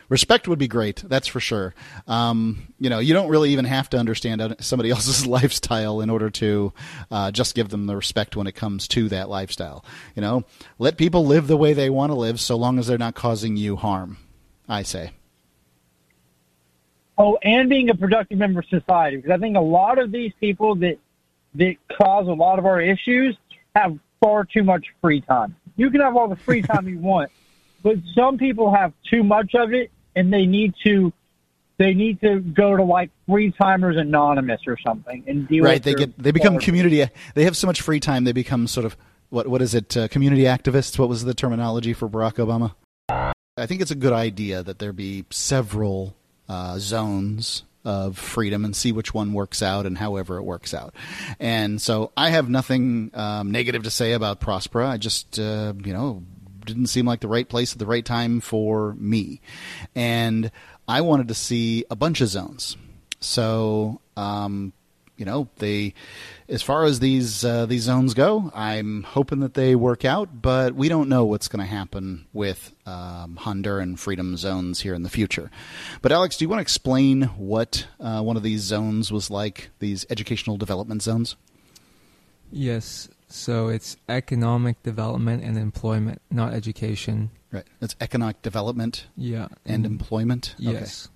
Respect 0.10 0.48
would 0.48 0.58
be 0.58 0.68
great, 0.68 1.04
that's 1.08 1.28
for 1.28 1.40
sure. 1.40 1.76
Um, 2.08 2.74
you 2.80 2.90
know, 2.90 2.98
you 2.98 3.14
don't 3.14 3.30
really 3.30 3.52
even 3.52 3.66
have 3.66 3.92
to 3.92 3.98
understand 3.98 4.56
somebody 4.60 4.90
else's 4.92 5.28
lifestyle 5.28 6.02
in 6.02 6.10
order 6.10 6.32
to 6.32 6.74
uh, 7.12 7.32
just 7.32 7.54
give 7.54 7.70
them 7.70 7.86
the 7.86 7.96
respect 7.96 8.36
when 8.36 8.48
it 8.48 8.54
comes 8.54 8.88
to 8.90 9.08
that 9.10 9.30
lifestyle. 9.30 9.86
You 10.16 10.24
know, 10.24 10.46
let 10.80 10.98
people 10.98 11.26
live 11.26 11.46
the 11.46 11.58
way 11.58 11.74
they 11.74 11.92
want 11.92 12.12
to 12.12 12.16
live, 12.16 12.40
so 12.40 12.56
long 12.56 12.80
as 12.80 12.88
they're 12.88 12.98
not 12.98 13.14
causing 13.14 13.56
you 13.56 13.76
harm. 13.76 14.18
I 14.68 14.84
say. 14.84 15.12
Oh, 17.18 17.38
and 17.44 17.70
being 17.70 17.90
a 17.90 17.96
productive 17.96 18.38
member 18.38 18.62
of 18.62 18.66
society, 18.68 19.18
because 19.18 19.32
I 19.32 19.38
think 19.38 19.58
a 19.58 19.62
lot 19.62 20.00
of 20.00 20.12
these 20.12 20.32
people 20.40 20.76
that 20.76 20.98
that 21.56 21.76
cause 21.92 22.28
a 22.28 22.32
lot 22.32 22.60
of 22.60 22.66
our 22.66 22.80
issues 22.80 23.36
have 23.76 23.98
far 24.22 24.46
too 24.46 24.64
much 24.64 24.86
free 25.02 25.22
time. 25.22 25.56
You 25.76 25.90
can 25.90 26.02
have 26.02 26.16
all 26.16 26.28
the 26.28 26.36
free 26.36 26.62
time 26.62 26.88
you 26.88 27.00
want, 27.00 27.32
but 27.84 27.96
some 28.16 28.38
people 28.38 28.74
have 28.74 28.94
too 29.10 29.24
much 29.24 29.56
of 29.56 29.74
it, 29.74 29.92
and 30.16 30.32
they 30.32 30.46
need 30.46 30.74
to 30.86 31.14
they 31.78 31.94
need 31.94 32.20
to 32.22 32.40
go 32.40 32.76
to 32.76 32.84
like 32.84 33.10
free 33.28 33.52
timers 33.52 33.96
anonymous 33.98 34.62
or 34.68 34.78
something 34.86 35.24
and 35.28 35.48
deal 35.48 35.64
right 35.64 35.82
they 35.82 35.94
get 35.94 36.18
they 36.22 36.32
become 36.32 36.60
community 36.60 37.06
they 37.36 37.44
have 37.46 37.56
so 37.56 37.66
much 37.66 37.82
free 37.82 38.00
time 38.02 38.26
they 38.26 38.34
become 38.34 38.68
sort 38.68 38.86
of 38.86 38.98
what 39.30 39.48
what 39.48 39.62
is 39.62 39.74
it 39.74 39.96
uh, 39.96 40.08
community 40.10 40.44
activists 40.44 41.00
what 41.00 41.08
was 41.08 41.24
the 41.24 41.34
terminology 41.34 41.94
for 41.94 42.10
barack 42.10 42.34
obama 42.34 42.74
i 43.58 43.66
think 43.66 43.82
it's 43.82 43.92
a 43.92 43.96
good 43.96 44.12
idea 44.12 44.62
that 44.62 44.78
there 44.80 44.92
be 44.92 45.24
several 45.30 46.16
uh, 46.50 46.78
zones 46.78 47.64
of 47.86 48.18
freedom 48.18 48.66
and 48.66 48.76
see 48.76 48.92
which 48.92 49.14
one 49.14 49.34
works 49.34 49.62
out 49.64 49.86
and 49.86 49.98
however 49.98 50.38
it 50.38 50.44
works 50.44 50.74
out. 50.74 50.94
And 51.40 51.82
so 51.82 52.12
I 52.18 52.30
have 52.30 52.50
nothing 52.50 53.12
um, 53.14 53.52
negative 53.52 53.84
to 53.84 53.90
say 53.90 54.12
about 54.14 54.42
Prospera. 54.42 54.88
I 54.88 54.98
just, 54.98 55.40
uh, 55.40 55.74
you 55.84 55.94
know, 55.94 56.24
didn't 56.70 56.88
seem 56.88 57.06
like 57.06 57.20
the 57.20 57.28
right 57.28 57.48
place 57.48 57.74
at 57.74 57.80
the 57.80 57.86
right 57.86 58.06
time 58.06 58.40
for 58.40 58.96
me. 58.96 59.42
And 59.96 60.52
I 60.88 61.02
wanted 61.02 61.28
to 61.28 61.34
see 61.34 61.86
a 61.90 61.96
bunch 61.96 62.22
of 62.22 62.30
zones. 62.30 62.78
So, 63.20 64.02
um, 64.16 64.74
you 65.18 65.26
know, 65.26 65.50
they, 65.58 65.94
as 66.48 66.62
far 66.62 66.86
as 66.86 67.02
these 67.02 67.44
uh, 67.44 67.66
these 67.66 67.84
zones 67.84 68.14
go, 68.14 68.50
I'm 68.56 69.04
hoping 69.04 69.42
that 69.42 69.54
they 69.54 69.76
work 69.76 70.06
out, 70.06 70.42
but 70.42 70.74
we 70.74 70.88
don't 70.88 71.10
know 71.10 71.26
what's 71.26 71.50
going 71.50 71.60
to 71.60 71.66
happen 71.66 72.26
with 72.32 72.74
um, 72.86 73.38
Honduran 73.42 74.00
freedom 74.00 74.38
zones 74.38 74.80
here 74.80 74.94
in 74.94 75.04
the 75.04 75.10
future. 75.10 75.52
But 76.02 76.14
Alex, 76.14 76.38
do 76.38 76.46
you 76.46 76.50
want 76.50 76.60
to 76.60 76.62
explain 76.62 77.24
what 77.36 77.86
uh, 78.00 78.22
one 78.22 78.38
of 78.38 78.44
these 78.44 78.62
zones 78.62 79.12
was 79.12 79.30
like? 79.30 79.72
These 79.80 80.06
educational 80.10 80.56
development 80.56 81.02
zones. 81.02 81.36
Yes. 82.52 83.10
So 83.30 83.70
it's 83.70 83.96
economic 84.10 84.82
development 84.84 85.44
and 85.44 85.58
employment, 85.58 86.22
not 86.32 86.54
education. 86.54 87.30
Right. 87.52 87.66
It's 87.80 87.96
economic 88.02 88.42
development. 88.42 89.08
Yeah. 89.16 89.48
And 89.66 89.84
mm 89.84 89.88
employment. 89.88 90.56
Yes. 90.58 91.08
Okay. 91.08 91.16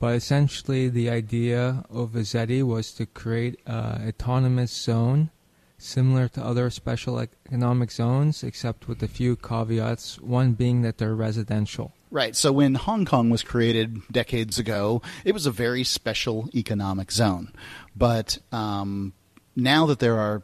But 0.00 0.14
essentially, 0.14 0.88
the 0.88 1.10
idea 1.10 1.84
of 1.90 2.12
ZEDE 2.12 2.62
was 2.62 2.92
to 2.94 3.06
create 3.06 3.60
an 3.66 4.08
autonomous 4.08 4.72
zone 4.72 5.30
similar 5.76 6.28
to 6.28 6.44
other 6.44 6.70
special 6.70 7.18
economic 7.18 7.90
zones, 7.90 8.42
except 8.42 8.88
with 8.88 9.02
a 9.02 9.08
few 9.08 9.36
caveats, 9.36 10.18
one 10.20 10.52
being 10.52 10.82
that 10.82 10.98
they're 10.98 11.14
residential. 11.14 11.92
Right. 12.10 12.34
So 12.34 12.50
when 12.50 12.74
Hong 12.74 13.04
Kong 13.04 13.30
was 13.30 13.42
created 13.42 14.00
decades 14.10 14.58
ago, 14.58 15.00
it 15.24 15.32
was 15.32 15.46
a 15.46 15.50
very 15.50 15.84
special 15.84 16.48
economic 16.54 17.12
zone. 17.12 17.52
But 17.94 18.38
um, 18.52 19.12
now 19.54 19.86
that 19.86 20.00
there 20.00 20.18
are 20.18 20.42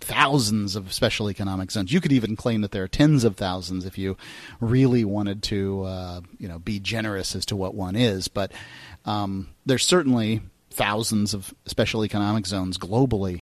thousands 0.00 0.76
of 0.76 0.92
special 0.92 1.30
economic 1.30 1.70
zones. 1.70 1.92
You 1.92 2.00
could 2.00 2.12
even 2.12 2.36
claim 2.36 2.60
that 2.62 2.70
there 2.70 2.82
are 2.82 2.88
tens 2.88 3.24
of 3.24 3.36
thousands 3.36 3.84
if 3.84 3.98
you 3.98 4.16
really 4.60 5.04
wanted 5.04 5.42
to, 5.44 5.84
uh, 5.84 6.20
you 6.38 6.48
know, 6.48 6.58
be 6.58 6.80
generous 6.80 7.34
as 7.36 7.46
to 7.46 7.56
what 7.56 7.74
one 7.74 7.96
is. 7.96 8.28
But 8.28 8.52
um, 9.04 9.48
there's 9.66 9.86
certainly 9.86 10.40
thousands 10.70 11.34
of 11.34 11.54
special 11.66 12.04
economic 12.04 12.46
zones 12.46 12.78
globally. 12.78 13.38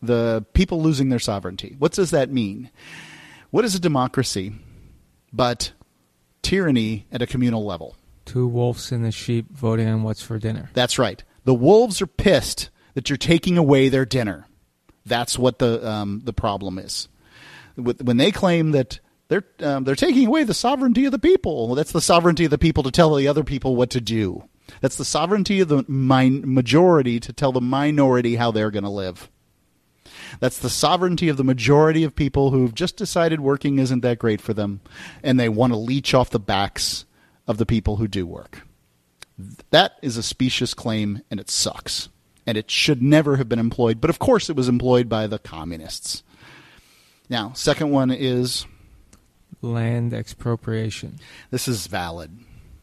The 0.00 0.44
people 0.52 0.80
losing 0.82 1.08
their 1.08 1.18
sovereignty. 1.18 1.74
What 1.78 1.92
does 1.92 2.10
that 2.10 2.30
mean? 2.30 2.70
What 3.50 3.64
is 3.64 3.74
a 3.74 3.80
democracy 3.80 4.52
but 5.32 5.72
tyranny 6.42 7.06
at 7.10 7.22
a 7.22 7.26
communal 7.26 7.64
level? 7.64 7.96
Two 8.24 8.46
wolves 8.46 8.92
and 8.92 9.06
a 9.06 9.10
sheep 9.10 9.46
voting 9.50 9.88
on 9.88 10.02
what's 10.02 10.22
for 10.22 10.38
dinner. 10.38 10.70
That's 10.74 10.98
right. 10.98 11.22
The 11.44 11.54
wolves 11.54 12.02
are 12.02 12.06
pissed 12.06 12.70
that 12.94 13.08
you're 13.08 13.16
taking 13.16 13.56
away 13.56 13.88
their 13.88 14.04
dinner. 14.04 14.47
That's 15.08 15.38
what 15.38 15.58
the 15.58 15.86
um, 15.86 16.20
the 16.24 16.32
problem 16.32 16.78
is. 16.78 17.08
When 17.76 18.16
they 18.16 18.30
claim 18.30 18.72
that 18.72 19.00
they're 19.28 19.44
um, 19.60 19.84
they're 19.84 19.94
taking 19.94 20.26
away 20.26 20.44
the 20.44 20.54
sovereignty 20.54 21.04
of 21.04 21.12
the 21.12 21.18
people, 21.18 21.66
well, 21.66 21.74
that's 21.74 21.92
the 21.92 22.00
sovereignty 22.00 22.44
of 22.44 22.50
the 22.50 22.58
people 22.58 22.82
to 22.82 22.90
tell 22.90 23.14
the 23.14 23.28
other 23.28 23.44
people 23.44 23.76
what 23.76 23.90
to 23.90 24.00
do. 24.00 24.44
That's 24.80 24.96
the 24.96 25.04
sovereignty 25.04 25.60
of 25.60 25.68
the 25.68 25.84
min- 25.88 26.42
majority 26.44 27.20
to 27.20 27.32
tell 27.32 27.52
the 27.52 27.60
minority 27.60 28.36
how 28.36 28.50
they're 28.50 28.70
going 28.70 28.84
to 28.84 28.90
live. 28.90 29.30
That's 30.40 30.58
the 30.58 30.70
sovereignty 30.70 31.28
of 31.28 31.36
the 31.36 31.44
majority 31.44 32.04
of 32.04 32.14
people 32.14 32.50
who've 32.50 32.74
just 32.74 32.96
decided 32.96 33.40
working 33.40 33.78
isn't 33.78 34.00
that 34.00 34.18
great 34.18 34.40
for 34.40 34.52
them, 34.52 34.80
and 35.22 35.38
they 35.38 35.48
want 35.48 35.72
to 35.72 35.78
leech 35.78 36.12
off 36.14 36.30
the 36.30 36.38
backs 36.38 37.06
of 37.46 37.56
the 37.56 37.66
people 37.66 37.96
who 37.96 38.08
do 38.08 38.26
work. 38.26 38.62
That 39.70 39.92
is 40.02 40.16
a 40.16 40.22
specious 40.22 40.74
claim, 40.74 41.22
and 41.30 41.40
it 41.40 41.48
sucks 41.50 42.08
and 42.48 42.56
it 42.56 42.70
should 42.70 43.02
never 43.02 43.36
have 43.36 43.46
been 43.46 43.58
employed. 43.58 44.00
But 44.00 44.08
of 44.08 44.18
course, 44.18 44.48
it 44.48 44.56
was 44.56 44.70
employed 44.70 45.06
by 45.06 45.26
the 45.26 45.38
communists. 45.38 46.22
Now, 47.28 47.52
second 47.52 47.90
one 47.90 48.10
is 48.10 48.64
land 49.60 50.14
expropriation. 50.14 51.18
This 51.50 51.68
is 51.68 51.88
valid. 51.88 52.30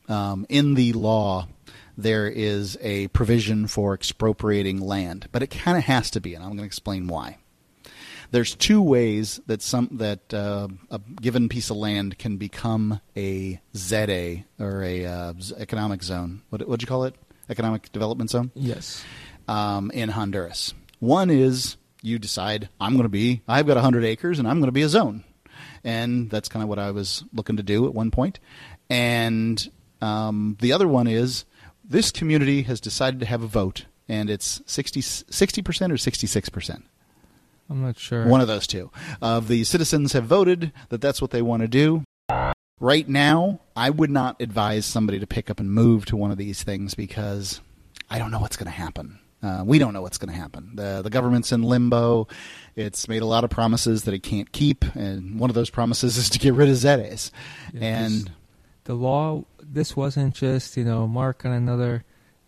Um, 0.07 0.45
in 0.49 0.75
the 0.75 0.93
law, 0.93 1.47
there 1.97 2.27
is 2.27 2.77
a 2.79 3.07
provision 3.07 3.65
for 3.65 3.95
expropriating 3.95 4.81
land, 4.81 5.29
but 5.31 5.41
it 5.41 5.47
kind 5.47 5.79
of 5.79 5.85
has 5.85 6.11
to 6.11 6.21
be, 6.21 6.35
and 6.35 6.43
I'm 6.43 6.51
going 6.51 6.59
to 6.59 6.65
explain 6.65 7.07
why. 7.07 7.39
There's 8.29 8.53
two 8.53 8.83
ways 8.83 9.39
that 9.47 9.63
some 9.63 9.89
that 9.93 10.31
uh, 10.31 10.67
a 10.91 10.99
given 11.19 11.49
piece 11.49 11.71
of 11.71 11.77
land 11.77 12.19
can 12.19 12.37
become 12.37 13.01
a 13.17 13.59
ZA 13.75 14.43
or 14.59 14.83
a 14.83 15.05
uh, 15.07 15.33
economic 15.57 16.03
zone. 16.03 16.43
What 16.51 16.67
would 16.67 16.83
you 16.83 16.87
call 16.87 17.05
it? 17.05 17.15
Economic 17.49 17.91
development 17.91 18.29
zone. 18.29 18.51
Yes 18.53 19.03
um, 19.47 19.91
in 19.91 20.09
Honduras. 20.09 20.73
One 20.99 21.29
is 21.29 21.77
you 22.01 22.19
decide 22.19 22.69
I'm 22.79 22.93
going 22.93 23.03
to 23.03 23.09
be 23.09 23.41
I've 23.47 23.67
got 23.67 23.75
100 23.75 24.03
acres 24.03 24.39
and 24.39 24.47
I'm 24.47 24.59
going 24.59 24.67
to 24.67 24.71
be 24.71 24.83
a 24.83 24.89
zone, 24.89 25.23
and 25.83 26.29
that's 26.29 26.49
kind 26.49 26.63
of 26.63 26.69
what 26.69 26.79
I 26.79 26.91
was 26.91 27.23
looking 27.33 27.57
to 27.57 27.63
do 27.63 27.85
at 27.87 27.93
one 27.93 28.11
point. 28.11 28.39
And 28.89 29.69
um, 30.01 30.57
the 30.61 30.73
other 30.73 30.87
one 30.87 31.07
is 31.07 31.45
this 31.83 32.11
community 32.11 32.63
has 32.63 32.79
decided 32.79 33.19
to 33.19 33.25
have 33.25 33.43
a 33.43 33.47
vote, 33.47 33.85
and 34.07 34.29
it's 34.29 34.61
60 34.65 35.61
percent 35.61 35.91
or 35.91 35.97
66 35.97 36.49
percent. 36.49 36.85
I'm 37.69 37.81
not 37.81 37.97
sure. 37.97 38.27
One 38.27 38.41
of 38.41 38.47
those 38.47 38.67
two. 38.67 38.91
Of 39.21 39.47
the 39.47 39.63
citizens 39.63 40.13
have 40.13 40.25
voted 40.25 40.71
that 40.89 41.01
that's 41.01 41.21
what 41.21 41.31
they 41.31 41.41
want 41.41 41.61
to 41.61 41.67
do. 41.67 42.03
Right 42.79 43.07
now, 43.07 43.61
I 43.75 43.89
would 43.89 44.11
not 44.11 44.41
advise 44.41 44.85
somebody 44.85 45.19
to 45.19 45.25
pick 45.27 45.49
up 45.49 45.59
and 45.59 45.71
move 45.71 46.05
to 46.07 46.17
one 46.17 46.31
of 46.31 46.37
these 46.37 46.61
things 46.61 46.93
because 46.93 47.61
I 48.09 48.19
don't 48.19 48.31
know 48.31 48.39
what's 48.39 48.57
going 48.57 48.65
to 48.65 48.77
happen. 48.77 49.19
Uh, 49.45 49.63
we 49.63 49.77
don't 49.77 49.93
know 49.93 50.01
what's 50.01 50.17
going 50.17 50.33
to 50.33 50.39
happen. 50.39 50.71
The 50.73 51.01
the 51.03 51.11
government's 51.11 51.51
in 51.51 51.61
limbo. 51.61 52.27
It's 52.75 53.07
made 53.07 53.21
a 53.21 53.27
lot 53.27 53.43
of 53.43 53.51
promises 53.51 54.05
that 54.05 54.13
it 54.13 54.23
can't 54.23 54.51
keep, 54.51 54.83
and 54.95 55.39
one 55.39 55.51
of 55.51 55.53
those 55.53 55.69
promises 55.69 56.17
is 56.17 56.29
to 56.31 56.39
get 56.39 56.55
rid 56.55 56.67
of 56.67 56.75
ZEDEs. 56.75 57.29
Yeah, 57.71 57.99
and 58.05 58.31
the 58.85 58.95
law. 58.95 59.45
This 59.61 59.95
wasn't 59.95 60.33
just 60.33 60.77
you 60.77 60.83
know 60.83 61.07
Mark 61.07 61.45
on 61.45 61.51
another 61.51 62.03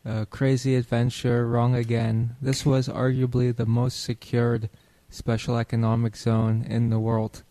uh, 0.06 0.26
crazy 0.32 0.76
adventure. 0.76 1.48
Wrong 1.48 1.76
again. 1.76 2.36
This 2.42 2.66
was 2.66 2.88
arguably 2.88 3.56
the 3.56 3.68
most 3.68 4.02
secured 4.04 4.68
special 5.12 5.56
economic 5.58 6.16
zone 6.16 6.66
in 6.68 6.90
the 6.90 7.00
world. 7.00 7.44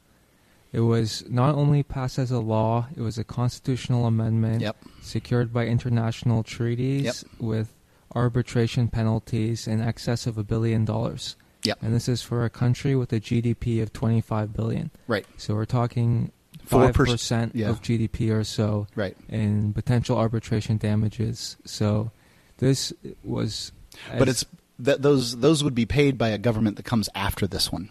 It 0.72 0.80
was 0.80 1.24
not 1.28 1.54
only 1.54 1.84
passed 1.84 2.18
as 2.18 2.32
a 2.32 2.40
law; 2.40 2.88
it 2.96 3.00
was 3.00 3.16
a 3.16 3.22
constitutional 3.22 4.06
amendment 4.06 4.62
yep. 4.62 4.76
secured 5.02 5.52
by 5.52 5.66
international 5.66 6.42
treaties 6.42 7.04
yep. 7.04 7.14
with 7.38 7.75
arbitration 8.14 8.88
penalties 8.88 9.66
in 9.66 9.80
excess 9.80 10.26
of 10.26 10.38
a 10.38 10.44
billion 10.44 10.84
dollars. 10.84 11.36
Yep. 11.64 11.78
And 11.82 11.94
this 11.94 12.08
is 12.08 12.22
for 12.22 12.44
a 12.44 12.50
country 12.50 12.94
with 12.94 13.12
a 13.12 13.20
GDP 13.20 13.82
of 13.82 13.92
25 13.92 14.52
billion. 14.52 14.90
Right. 15.08 15.26
So 15.36 15.54
we're 15.54 15.64
talking 15.64 16.30
5% 16.68 17.50
yeah. 17.54 17.68
of 17.68 17.82
GDP 17.82 18.32
or 18.32 18.44
so 18.44 18.86
right. 18.94 19.16
in 19.28 19.72
potential 19.72 20.16
arbitration 20.16 20.76
damages. 20.76 21.56
So 21.64 22.12
this 22.58 22.92
was 23.24 23.72
But 24.16 24.28
it's 24.28 24.44
that 24.78 25.02
those 25.02 25.38
those 25.38 25.64
would 25.64 25.74
be 25.74 25.86
paid 25.86 26.18
by 26.18 26.28
a 26.28 26.38
government 26.38 26.76
that 26.76 26.84
comes 26.84 27.08
after 27.14 27.46
this 27.46 27.72
one. 27.72 27.90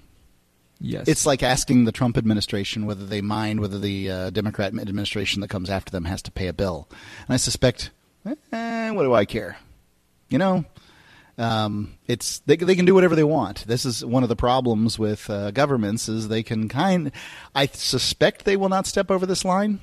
Yes. 0.79 1.07
It's 1.07 1.25
like 1.25 1.41
asking 1.41 1.85
the 1.85 1.91
Trump 1.91 2.17
administration 2.17 2.85
whether 2.85 3.05
they 3.05 3.21
mind 3.21 3.59
whether 3.61 3.79
the 3.79 4.11
uh, 4.11 4.29
Democrat 4.29 4.77
administration 4.77 5.41
that 5.41 5.47
comes 5.47 5.69
after 5.69 5.91
them 5.91 6.05
has 6.05 6.21
to 6.23 6.31
pay 6.31 6.47
a 6.47 6.53
bill. 6.53 6.87
And 7.27 7.33
I 7.33 7.37
suspect, 7.37 7.91
eh, 8.25 8.89
what 8.91 9.03
do 9.03 9.13
I 9.13 9.25
care? 9.25 9.57
You 10.29 10.37
know, 10.37 10.65
um, 11.37 11.97
it's 12.07 12.39
they 12.39 12.55
they 12.55 12.75
can 12.75 12.85
do 12.85 12.93
whatever 12.93 13.15
they 13.15 13.23
want. 13.23 13.65
This 13.67 13.85
is 13.85 14.05
one 14.05 14.23
of 14.23 14.29
the 14.29 14.35
problems 14.35 14.97
with 14.97 15.29
uh, 15.29 15.51
governments 15.51 16.07
is 16.07 16.27
they 16.27 16.43
can 16.43 16.69
kind. 16.69 17.11
I 17.53 17.67
suspect 17.67 18.45
they 18.45 18.55
will 18.55 18.69
not 18.69 18.87
step 18.87 19.11
over 19.11 19.25
this 19.25 19.43
line. 19.43 19.81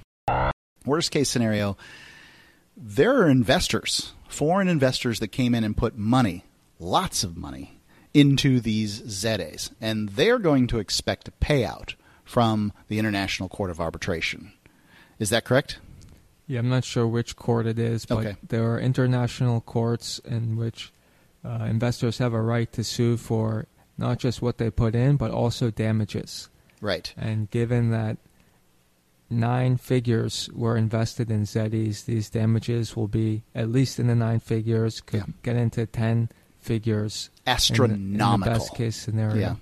Worst 0.85 1.11
case 1.11 1.29
scenario, 1.29 1.77
there 2.77 3.17
are 3.19 3.29
investors, 3.29 4.13
foreign 4.29 4.69
investors 4.69 5.21
that 5.21 5.29
came 5.29 5.55
in 5.55 5.63
and 5.63 5.77
put 5.77 5.97
money, 5.97 6.45
lots 6.81 7.23
of 7.23 7.37
money, 7.37 7.79
into 8.15 8.59
these 8.59 9.01
ZEDEs, 9.03 9.71
and 9.81 10.11
they're 10.11 10.39
going 10.39 10.67
to 10.69 10.79
expect 10.79 11.29
a 11.29 11.33
payout 11.33 11.95
from 12.25 12.73
the 12.89 12.99
International 12.99 13.49
Court 13.49 13.71
of 13.71 13.81
Arbitration. 13.81 14.53
Is 15.19 15.31
that 15.31 15.45
correct? 15.45 15.79
Yeah, 16.53 16.59
I'm 16.59 16.69
not 16.69 16.85
sure 16.85 17.07
which 17.07 17.35
court 17.35 17.67
it 17.67 17.79
is, 17.79 18.05
but 18.05 18.19
Okay. 18.19 18.37
there 18.47 18.71
are 18.75 18.79
international 18.79 19.63
courts 19.63 20.19
in 20.19 20.55
which 20.57 20.93
uh, 21.43 21.65
investors 21.69 22.19
have 22.19 22.35
a 22.35 22.43
right 22.43 22.71
to 22.75 22.85
sue 22.85 23.17
for 23.17 23.67
not 23.97 24.19
just 24.19 24.43
what 24.43 24.59
they 24.59 24.69
put 24.71 24.95
in, 24.95 25.17
but 25.17 25.31
also 25.31 25.71
damages. 25.71 26.51
Right. 26.83 27.13
And 27.17 27.51
given 27.51 27.91
that 27.93 28.19
nine 29.31 29.79
figures 29.79 30.51
were 30.53 30.77
invested 30.77 31.31
in 31.31 31.45
ZEDEs, 31.47 32.05
these 32.05 32.29
damages 32.29 32.95
will 32.95 33.09
be 33.09 33.45
at 33.55 33.71
least 33.71 33.99
in 33.99 34.07
the 34.09 34.15
nine 34.15 34.41
figures, 34.41 35.01
could 35.01 35.21
Yeah. 35.21 35.33
get 35.43 35.57
into 35.57 35.87
10 35.87 36.29
figures. 36.61 37.31
in 37.47 37.53
Astronomical. 37.55 38.35
In 38.35 38.41
the 38.41 38.47
best 38.47 38.75
case 38.75 38.97
scenario. 38.97 39.37
Yeah. 39.41 39.55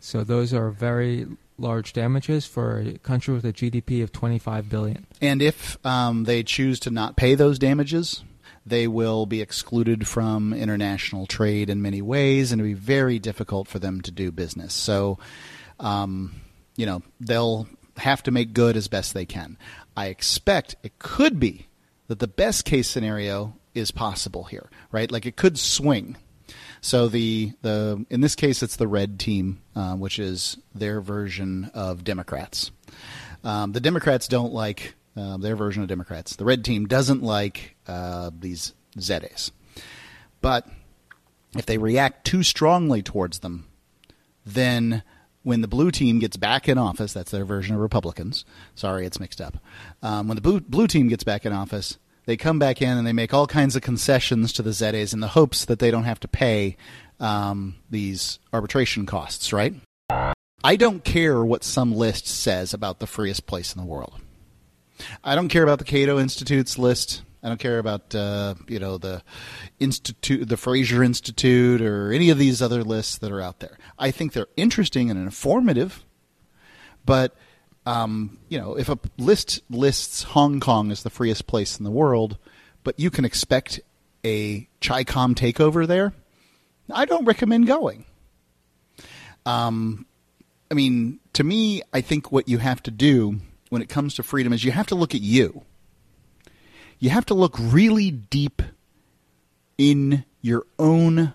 So 0.00 0.22
those 0.22 0.52
are 0.52 0.68
very 0.70 1.26
large 1.58 1.92
damages 1.92 2.46
for 2.46 2.78
a 2.78 2.98
country 2.98 3.34
with 3.34 3.44
a 3.44 3.52
GDP 3.52 4.02
of 4.02 4.12
25 4.12 4.68
billion. 4.68 5.06
And 5.20 5.40
if 5.40 5.84
um, 5.86 6.24
they 6.24 6.42
choose 6.42 6.80
to 6.80 6.90
not 6.90 7.16
pay 7.16 7.34
those 7.34 7.58
damages, 7.58 8.24
they 8.66 8.88
will 8.88 9.26
be 9.26 9.40
excluded 9.40 10.08
from 10.08 10.52
international 10.52 11.26
trade 11.26 11.70
in 11.70 11.82
many 11.82 12.02
ways, 12.02 12.50
and 12.50 12.60
it'll 12.60 12.70
be 12.70 12.74
very 12.74 13.18
difficult 13.18 13.68
for 13.68 13.78
them 13.78 14.00
to 14.02 14.10
do 14.10 14.32
business. 14.32 14.72
So, 14.72 15.18
um, 15.78 16.34
you 16.76 16.86
know, 16.86 17.02
they'll 17.20 17.68
have 17.96 18.22
to 18.24 18.30
make 18.30 18.54
good 18.54 18.76
as 18.76 18.88
best 18.88 19.14
they 19.14 19.26
can. 19.26 19.58
I 19.96 20.06
expect 20.06 20.76
it 20.82 20.98
could 20.98 21.38
be 21.38 21.66
that 22.08 22.18
the 22.18 22.26
best 22.26 22.64
case 22.64 22.88
scenario 22.88 23.54
is 23.74 23.90
possible 23.90 24.44
here, 24.44 24.68
right? 24.90 25.10
Like 25.10 25.26
it 25.26 25.36
could 25.36 25.58
swing. 25.58 26.16
So 26.84 27.08
the 27.08 27.50
the 27.62 28.04
in 28.10 28.20
this 28.20 28.34
case 28.34 28.62
it's 28.62 28.76
the 28.76 28.86
red 28.86 29.18
team, 29.18 29.62
uh, 29.74 29.94
which 29.94 30.18
is 30.18 30.58
their 30.74 31.00
version 31.00 31.70
of 31.72 32.04
Democrats. 32.04 32.72
Um, 33.42 33.72
the 33.72 33.80
Democrats 33.80 34.28
don't 34.28 34.52
like 34.52 34.94
uh, 35.16 35.38
their 35.38 35.56
version 35.56 35.82
of 35.82 35.88
Democrats. 35.88 36.36
The 36.36 36.44
red 36.44 36.62
team 36.62 36.84
doesn't 36.84 37.22
like 37.22 37.74
uh, 37.88 38.32
these 38.38 38.74
ZEDEs. 38.98 39.50
But 40.42 40.68
if 41.56 41.64
they 41.64 41.78
react 41.78 42.26
too 42.26 42.42
strongly 42.42 43.00
towards 43.00 43.38
them, 43.38 43.66
then 44.44 45.02
when 45.42 45.62
the 45.62 45.68
blue 45.68 45.90
team 45.90 46.18
gets 46.18 46.36
back 46.36 46.68
in 46.68 46.76
office, 46.76 47.14
that's 47.14 47.30
their 47.30 47.46
version 47.46 47.74
of 47.74 47.80
Republicans. 47.80 48.44
Sorry, 48.74 49.06
it's 49.06 49.18
mixed 49.18 49.40
up. 49.40 49.56
Um, 50.02 50.28
when 50.28 50.34
the 50.34 50.42
blue, 50.42 50.60
blue 50.60 50.86
team 50.86 51.08
gets 51.08 51.24
back 51.24 51.46
in 51.46 51.52
office, 51.54 51.96
they 52.26 52.36
come 52.36 52.58
back 52.58 52.80
in 52.80 52.96
and 52.96 53.06
they 53.06 53.12
make 53.12 53.34
all 53.34 53.46
kinds 53.46 53.76
of 53.76 53.82
concessions 53.82 54.52
to 54.54 54.62
the 54.62 54.70
ZEDEs 54.70 55.12
in 55.12 55.20
the 55.20 55.28
hopes 55.28 55.64
that 55.64 55.78
they 55.78 55.90
don't 55.90 56.04
have 56.04 56.20
to 56.20 56.28
pay 56.28 56.76
um, 57.20 57.76
these 57.90 58.38
arbitration 58.52 59.06
costs, 59.06 59.52
right? 59.52 59.74
I 60.62 60.76
don't 60.76 61.04
care 61.04 61.44
what 61.44 61.62
some 61.62 61.94
list 61.94 62.26
says 62.26 62.72
about 62.72 62.98
the 62.98 63.06
freest 63.06 63.46
place 63.46 63.74
in 63.74 63.80
the 63.80 63.86
world. 63.86 64.14
I 65.22 65.34
don't 65.34 65.48
care 65.48 65.62
about 65.62 65.78
the 65.78 65.84
Cato 65.84 66.18
Institute's 66.18 66.78
list. 66.78 67.22
I 67.42 67.48
don't 67.48 67.60
care 67.60 67.78
about 67.78 68.14
uh, 68.14 68.54
you 68.68 68.78
know 68.78 68.96
the 68.96 69.22
institute, 69.78 70.48
the 70.48 70.56
Fraser 70.56 71.02
Institute, 71.02 71.82
or 71.82 72.10
any 72.10 72.30
of 72.30 72.38
these 72.38 72.62
other 72.62 72.82
lists 72.82 73.18
that 73.18 73.30
are 73.30 73.42
out 73.42 73.60
there. 73.60 73.76
I 73.98 74.10
think 74.10 74.32
they're 74.32 74.46
interesting 74.56 75.10
and 75.10 75.20
informative, 75.20 76.02
but 77.04 77.36
um, 77.86 78.38
you 78.48 78.58
know, 78.58 78.76
if 78.76 78.88
a 78.88 78.98
list 79.18 79.62
lists 79.70 80.22
Hong 80.22 80.60
Kong 80.60 80.90
as 80.90 81.02
the 81.02 81.10
freest 81.10 81.46
place 81.46 81.78
in 81.78 81.84
the 81.84 81.90
world, 81.90 82.38
but 82.82 82.98
you 82.98 83.10
can 83.10 83.24
expect 83.24 83.80
a 84.24 84.68
Chi-Com 84.80 85.34
takeover 85.34 85.86
there, 85.86 86.12
I 86.92 87.04
don't 87.04 87.24
recommend 87.24 87.66
going. 87.66 88.04
Um, 89.46 90.06
I 90.70 90.74
mean, 90.74 91.20
to 91.34 91.44
me, 91.44 91.82
I 91.92 92.00
think 92.00 92.32
what 92.32 92.48
you 92.48 92.58
have 92.58 92.82
to 92.84 92.90
do 92.90 93.40
when 93.68 93.82
it 93.82 93.88
comes 93.88 94.14
to 94.14 94.22
freedom 94.22 94.52
is 94.52 94.64
you 94.64 94.72
have 94.72 94.86
to 94.88 94.94
look 94.94 95.14
at 95.14 95.20
you. 95.20 95.62
You 96.98 97.10
have 97.10 97.26
to 97.26 97.34
look 97.34 97.56
really 97.58 98.10
deep 98.10 98.62
in 99.76 100.24
your 100.40 100.64
own 100.78 101.34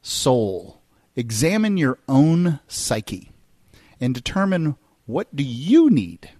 soul. 0.00 0.80
Examine 1.16 1.76
your 1.76 1.98
own 2.08 2.60
psyche 2.66 3.32
and 4.00 4.14
determine 4.14 4.76
what 5.06 5.34
do 5.34 5.42
you 5.42 5.90
need 5.90 6.30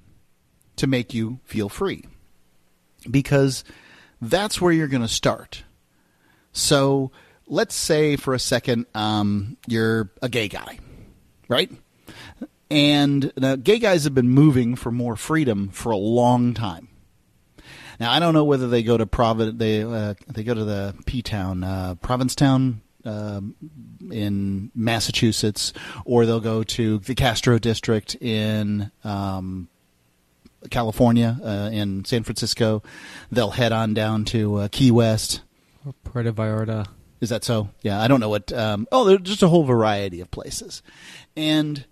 to 0.76 0.86
make 0.86 1.14
you 1.14 1.38
feel 1.44 1.68
free. 1.68 2.04
Because 3.08 3.64
that's 4.20 4.60
where 4.60 4.72
you're 4.72 4.88
going 4.88 5.02
to 5.02 5.08
start. 5.08 5.64
So 6.52 7.10
let's 7.46 7.74
say 7.74 8.16
for 8.16 8.34
a 8.34 8.38
second 8.38 8.86
um, 8.94 9.56
you're 9.66 10.10
a 10.20 10.28
gay 10.28 10.48
guy, 10.48 10.78
right? 11.48 11.70
And 12.70 13.32
now, 13.36 13.56
gay 13.56 13.78
guys 13.78 14.04
have 14.04 14.14
been 14.14 14.30
moving 14.30 14.76
for 14.76 14.90
more 14.90 15.14
freedom 15.14 15.68
for 15.68 15.92
a 15.92 15.96
long 15.96 16.54
time. 16.54 16.88
Now, 18.00 18.10
I 18.10 18.18
don't 18.18 18.34
know 18.34 18.44
whether 18.44 18.66
they 18.66 18.82
go 18.82 18.96
to 18.96 19.06
Provid, 19.06 19.58
they 19.58 19.82
uh, 19.82 20.14
they 20.26 20.42
go 20.42 20.54
to 20.54 20.64
the 20.64 20.94
P 21.04 21.22
town, 21.22 21.62
uh, 21.62 21.94
Provincetown, 21.96 22.80
um, 23.04 23.54
in 24.10 24.70
Massachusetts, 24.74 25.72
or 26.04 26.26
they'll 26.26 26.40
go 26.40 26.62
to 26.62 26.98
the 26.98 27.14
Castro 27.14 27.58
district 27.58 28.14
in 28.16 28.90
um, 29.04 29.68
California, 30.70 31.38
uh, 31.42 31.70
in 31.72 32.04
San 32.04 32.22
Francisco. 32.22 32.82
They'll 33.30 33.50
head 33.50 33.72
on 33.72 33.94
down 33.94 34.24
to 34.26 34.56
uh, 34.56 34.68
Key 34.70 34.90
West. 34.90 35.42
Or 35.86 35.92
Puerto 36.04 36.32
Vallarta. 36.32 36.86
Is 37.20 37.28
that 37.28 37.44
so? 37.44 37.68
Yeah, 37.82 38.00
I 38.00 38.08
don't 38.08 38.18
know 38.18 38.28
what. 38.28 38.52
Um, 38.52 38.88
oh, 38.90 39.04
there's 39.04 39.20
just 39.20 39.42
a 39.42 39.48
whole 39.48 39.62
variety 39.62 40.20
of 40.20 40.30
places, 40.32 40.82
and 41.36 41.84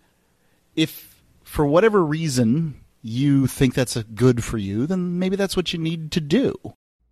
if 0.75 1.23
for 1.45 1.65
whatever 1.65 2.05
reason 2.05 2.81
you 3.03 3.47
think 3.47 3.75
that's 3.75 3.97
a 3.97 4.03
good 4.03 4.43
for 4.43 4.59
you, 4.59 4.87
then 4.87 5.19
maybe 5.21 5.37
that's 5.37 5.57
what 5.57 5.73
you 5.73 5.79
need 5.79 6.11
to 6.13 6.21
do. 6.21 6.75